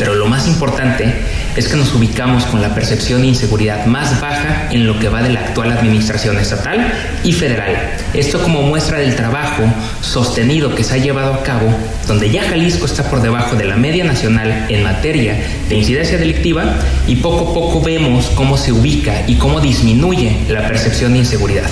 [0.00, 1.12] Pero lo más importante
[1.56, 5.22] es que nos ubicamos con la percepción de inseguridad más baja en lo que va
[5.22, 6.90] de la actual administración estatal
[7.22, 7.76] y federal.
[8.14, 9.64] Esto como muestra del trabajo
[10.00, 11.70] sostenido que se ha llevado a cabo,
[12.08, 15.38] donde ya Jalisco está por debajo de la media nacional en materia
[15.68, 16.76] de incidencia delictiva
[17.06, 21.68] y poco a poco vemos cómo se ubica y cómo disminuye la percepción de inseguridad.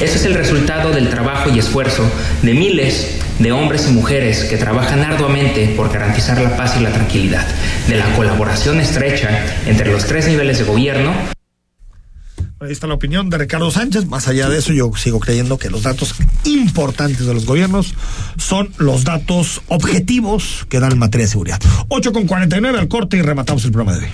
[0.00, 2.08] Ese es el resultado del trabajo y esfuerzo
[2.42, 6.90] de miles de hombres y mujeres que trabajan arduamente por garantizar la paz y la
[6.90, 7.46] tranquilidad,
[7.88, 9.28] de la colaboración estrecha
[9.66, 11.12] entre los tres niveles de gobierno
[12.64, 14.06] Ahí está la opinión de Ricardo Sánchez.
[14.06, 16.14] Más allá de eso, yo sigo creyendo que los datos
[16.44, 17.94] importantes de los gobiernos
[18.38, 21.60] son los datos objetivos que dan en materia de seguridad.
[21.88, 24.12] 8 con 49 al corte y rematamos el programa de hoy.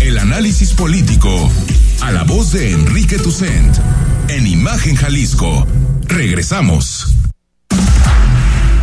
[0.00, 1.50] El análisis político.
[2.02, 3.74] A la voz de Enrique Tucent.
[4.28, 5.66] En Imagen Jalisco.
[6.08, 7.25] Regresamos.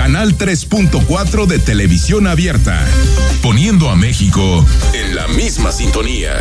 [0.00, 2.82] Canal 3.4 de televisión abierta,
[3.42, 6.32] poniendo a México en la misma sintonía.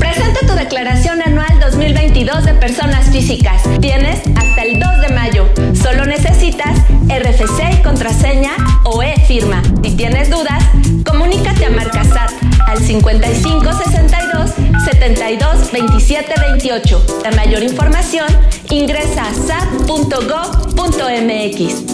[0.00, 3.62] Presenta tu declaración anual 2022 de personas físicas.
[3.80, 5.48] Tienes hasta el 2 de mayo.
[5.80, 8.50] Solo necesitas RFC y contraseña
[8.82, 9.62] o e-firma.
[9.84, 10.64] Si tienes dudas,
[11.04, 12.19] comunícate a Marcasat
[12.66, 14.50] al 5562
[14.84, 17.06] 72 27 28.
[17.24, 18.26] La mayor información
[18.70, 20.68] ingresa a sat.gov.mx.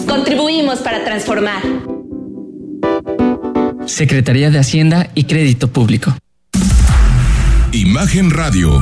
[0.07, 1.61] Contribuimos para transformar.
[3.85, 6.15] Secretaría de Hacienda y Crédito Público.
[7.71, 8.81] Imagen Radio,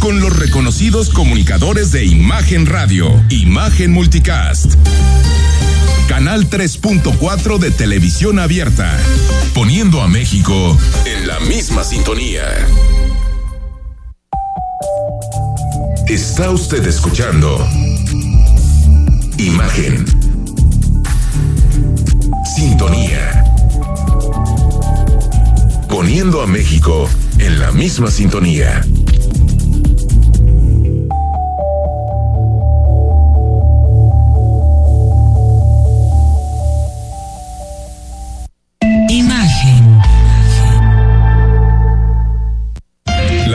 [0.00, 4.74] Con los reconocidos comunicadores de Imagen Radio, Imagen Multicast.
[6.08, 8.98] Canal 3.4 de televisión abierta,
[9.54, 12.44] poniendo a México en la misma sintonía.
[16.08, 17.58] Está usted escuchando
[19.36, 20.06] Imagen.
[22.56, 23.44] Sintonía.
[25.88, 28.82] Poniendo a México en la misma sintonía.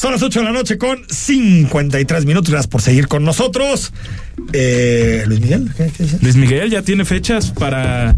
[0.00, 2.50] Son las 8 de la noche con 53 minutos.
[2.50, 3.92] Gracias por seguir con nosotros.
[4.54, 6.06] Eh, Luis Miguel, ¿qué, qué?
[6.22, 8.16] Luis Miguel ya tiene fechas para,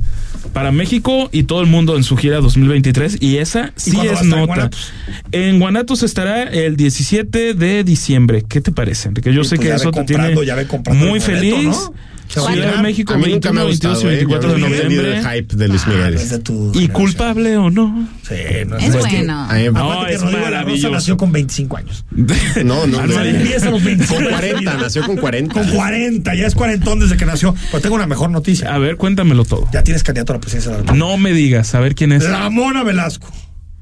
[0.52, 4.28] para México y todo el mundo en su gira 2023 y esa sí es en
[4.28, 4.46] nota.
[4.46, 4.92] Guanatos?
[5.32, 8.44] En Guanatos estará el 17 de diciembre.
[8.48, 9.34] ¿Qué te parece, Enrique?
[9.34, 11.64] Yo Sí, sé pues que eso te tiene ya ve muy boleto, feliz.
[11.64, 11.94] ¿no?
[12.40, 14.16] Ciudad de México, A mí nunca me ha 21, gustado, 22 y ¿eh?
[14.16, 15.18] 24 de noviembre.
[15.18, 16.14] el hype de Luis Miguel.
[16.14, 18.08] Es de tu ¿Y culpable o no?
[18.26, 18.34] Sí,
[18.66, 19.46] no Es pues que- bueno.
[19.72, 20.90] No, Aparte que es maravilloso.
[20.90, 22.04] nació con 25 años.
[22.64, 24.14] No, no, empieza a los 25.
[24.22, 25.52] Con 40, nació con 40.
[25.54, 27.54] Con 40, ya es cuarentón desde que nació.
[27.70, 28.72] Pero tengo una mejor noticia.
[28.74, 29.68] A ver, cuéntamelo todo.
[29.72, 31.04] Ya tienes candidato a la presidencia de la República.
[31.06, 32.22] No me digas, a ver quién es.
[32.24, 33.28] La Mona Velasco.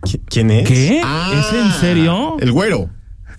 [0.03, 0.66] ¿Qui- ¿Quién es?
[0.68, 1.01] ¿Qué?
[1.05, 2.36] Ah, ¿Es en serio?
[2.40, 2.88] El güero.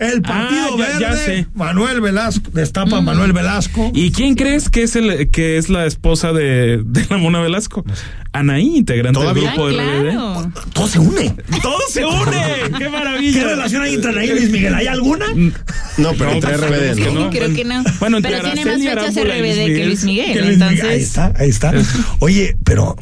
[0.01, 1.25] El Partido Ah, ya- ya Verde.
[1.25, 1.47] sé.
[1.53, 2.49] Manuel Velasco.
[2.53, 3.91] Destapa a Manuel Velasco.
[3.93, 7.85] ¿Y quién crees que es el que es la esposa de, de la Mona Velasco?
[8.33, 9.43] Anaí, integrante ¿Todavía?
[9.43, 9.73] del grupo RBD.
[9.75, 10.51] claro.
[10.73, 11.35] Todo se une.
[11.61, 12.41] ¡Todo se une!
[12.77, 13.43] ¡Qué ¿Qué maravilla!
[13.43, 14.73] relación hay entre Anaí y Luis Miguel?
[14.73, 15.25] ¿Hay alguna?
[15.97, 17.19] No, pero No, entre pues, RBD, que ¿no?
[17.25, 17.29] no.
[17.29, 17.83] Creo que no.
[17.99, 19.85] Bueno, pero tiene más fechas RBD que.
[19.85, 20.33] Luis Miguel.
[20.33, 20.61] Que Luis Miguel.
[20.61, 21.73] entonces, Ahí está, ahí está.
[22.19, 22.95] Oye, pero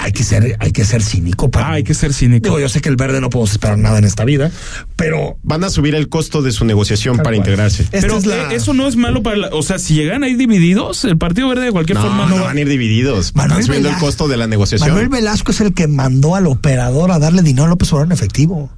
[0.00, 1.68] hay que ser, hay que ser cínico para.
[1.68, 2.44] Ah, hay que ser cínico.
[2.44, 4.50] Digo, yo sé que el verde no podemos esperar nada en esta vida,
[4.96, 7.36] pero Van a subir el costo de su negociación para cual.
[7.36, 7.82] integrarse.
[7.84, 10.22] Esta Pero es la- eh, eso no es malo para la, o sea, si llegan
[10.22, 12.48] ahí divididos, el Partido Verde de cualquier No, forma no no va.
[12.48, 13.34] van a ir divididos.
[13.34, 14.88] Manuel Están subiendo el Velasco- costo de la negociación.
[14.90, 18.12] Manuel Velasco es el que mandó al operador a darle dinero a López Obrador en
[18.12, 18.70] efectivo.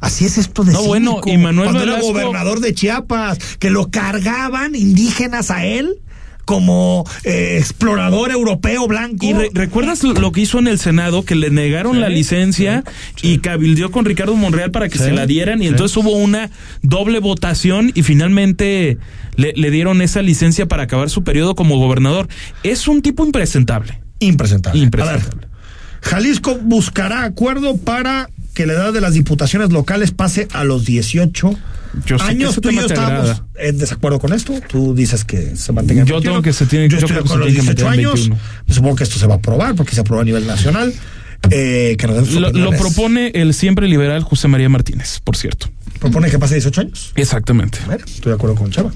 [0.00, 1.28] Así es esto de No, bueno, cínico.
[1.30, 6.00] y Manuel Cuando era Velasco- gobernador de Chiapas, que lo cargaban indígenas a él
[6.44, 9.24] como eh, explorador europeo blanco.
[9.26, 11.24] ¿Y re- recuerdas lo- lo que hizo en el Senado?
[11.24, 12.84] Que le negaron la licencia
[13.22, 15.68] y cabildeó con Ricardo Monreal para que Sí, se la dieran y sí.
[15.68, 16.50] entonces hubo una
[16.82, 18.98] doble votación y finalmente
[19.36, 22.28] le, le dieron esa licencia para acabar su periodo como gobernador.
[22.62, 24.00] Es un tipo impresentable.
[24.18, 24.80] Impresentable.
[24.80, 25.24] Impresentable.
[25.24, 25.48] A ver,
[26.02, 31.54] Jalisco buscará acuerdo para que la edad de las diputaciones locales pase a los 18
[32.06, 32.58] Yo años.
[32.60, 33.44] Tú y yo agrada.
[33.56, 34.54] en desacuerdo con esto.
[34.68, 36.32] Tú dices que se mantenga en Yo 21.
[36.36, 38.28] tengo que se tiene- yo yo estoy a los tiene que 18 mantener en años.
[38.30, 38.38] 21.
[38.74, 40.92] Supongo que esto se va a aprobar porque se aprobó a nivel nacional.
[41.50, 45.66] Eh, que nos Lo, lo propone el siempre liberal José María Martínez, por cierto.
[45.98, 47.12] propone que pase 18 años.
[47.16, 47.78] Exactamente.
[47.86, 48.92] Bueno, estoy de acuerdo con Chava.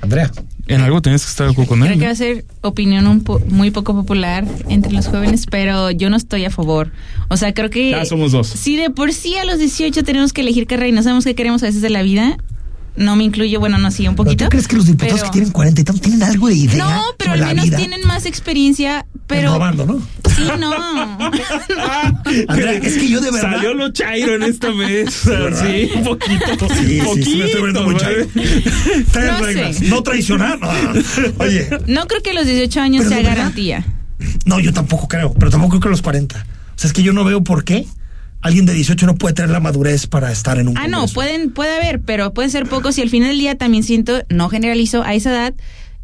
[0.00, 0.30] Andrea.
[0.68, 1.98] En algo tienes que estar de acuerdo con Creo él.
[1.98, 2.08] que ¿no?
[2.08, 6.16] va a ser opinión un po- muy poco popular entre los jóvenes, pero yo no
[6.16, 6.92] estoy a favor.
[7.28, 7.90] O sea, creo que...
[7.90, 8.48] Ya somos dos.
[8.48, 11.34] Si de por sí a los 18 tenemos que elegir carrera y no sabemos qué
[11.34, 12.36] queremos a veces de la vida,
[12.98, 14.44] no me incluyo, bueno, no, sí, un ¿Pero poquito.
[14.44, 16.84] ¿Tú crees que los diputados pero- que tienen 40 y tantos tienen algo de idea?
[16.84, 17.76] No, pero al menos vida?
[17.78, 19.52] tienen más experiencia, pero...
[19.54, 19.98] Robando, ¿no?
[20.36, 20.72] Sí, no.
[22.48, 23.52] Andrea, es que yo de verdad.
[23.52, 25.30] Salió lo chairo en esta mesa.
[25.66, 26.68] sí, un poquito.
[26.78, 28.10] Sí, sí, me estoy volviendo muy poquito.
[29.12, 29.76] Tres No reglas.
[29.76, 29.88] sé.
[29.88, 30.58] No traicionar.
[30.60, 30.68] No.
[31.38, 33.84] Oye, No creo que los 18 años Pero sea garantía.
[34.44, 36.36] no, yo tampoco creo, pero tampoco creo que los 40.
[36.36, 37.86] O sea, es que yo no veo por qué
[38.40, 41.50] alguien de 18 no puede tener la madurez para estar en un Ah, no, pueden,
[41.50, 45.02] puede haber, pero pueden ser pocos y al final del día también siento, no generalizo,
[45.02, 45.54] a esa edad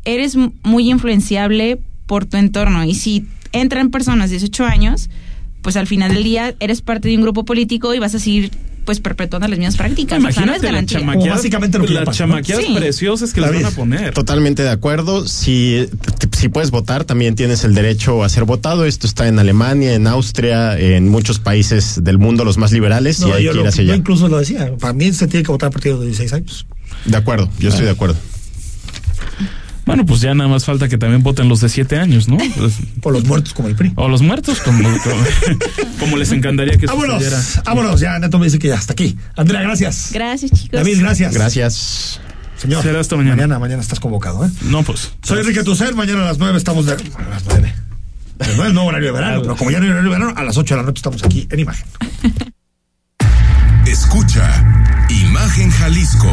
[0.05, 5.09] eres muy influenciable por tu entorno y si entran personas de 18 años,
[5.63, 8.51] pues al final del día eres parte de un grupo político y vas a seguir
[8.85, 10.19] pues perpetuando las mismas prácticas.
[10.19, 10.99] o sea, no es Imagínate garantía.
[10.99, 12.75] Como chamaqueadas, básicamente lo que las chamaqueadas Sí.
[12.75, 14.15] preciosas que les van a poner.
[14.15, 15.27] Totalmente de acuerdo.
[15.27, 15.87] Si,
[16.37, 18.85] si puedes votar, también tienes el derecho a ser votado.
[18.85, 23.25] Esto está en Alemania, en Austria, en muchos países del mundo, los más liberales, y
[23.25, 23.99] hay yo, que ir lo- hacia yo allá.
[23.99, 24.71] incluso lo decía.
[24.79, 26.67] Para mí se tiene que votar a partir de los 16 años.
[27.07, 28.17] De acuerdo, yo estoy de acuerdo.
[29.87, 32.37] Bueno, pues ya nada más falta que también voten los de siete años, ¿no?
[32.57, 33.93] Pues- Por los muertos como el PRI.
[33.97, 35.23] o los muertos, como, como,
[36.01, 37.63] como les encantaría que Vámonos, sucediera.
[37.67, 38.01] vámonos.
[38.01, 39.17] Ya Neto me dice que ya hasta aquí.
[39.37, 40.11] Andrea, gracias.
[40.13, 40.71] Gracias, chicos.
[40.73, 41.35] David, gracias.
[41.35, 42.21] Gracias.
[42.57, 42.83] Señor.
[42.83, 43.37] Será hasta mañana.
[43.37, 44.51] Mañana, mañana estás convocado, ¿eh?
[44.63, 45.13] No, pues.
[45.23, 46.93] Soy Enrique Tucel, mañana a las 9 estamos de.
[46.93, 46.97] A
[47.31, 47.75] las 9.
[48.57, 50.43] No es nuevo horario de verano, pero como ya no hay horario de verano, a
[50.45, 51.87] las 8 de la noche estamos aquí en imagen.
[53.87, 54.65] Escucha
[55.11, 56.33] Imagen Jalisco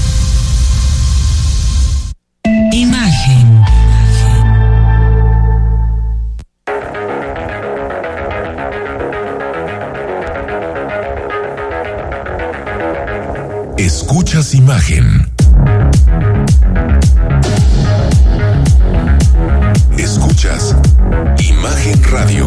[13.81, 15.27] Escuchas imagen.
[19.97, 20.75] Escuchas
[21.39, 22.45] Imagen Radio.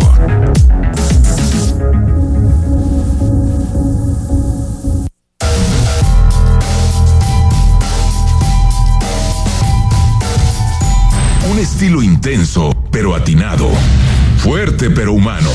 [11.50, 13.68] Un estilo intenso pero atinado.
[14.36, 15.50] Fuerte pero humano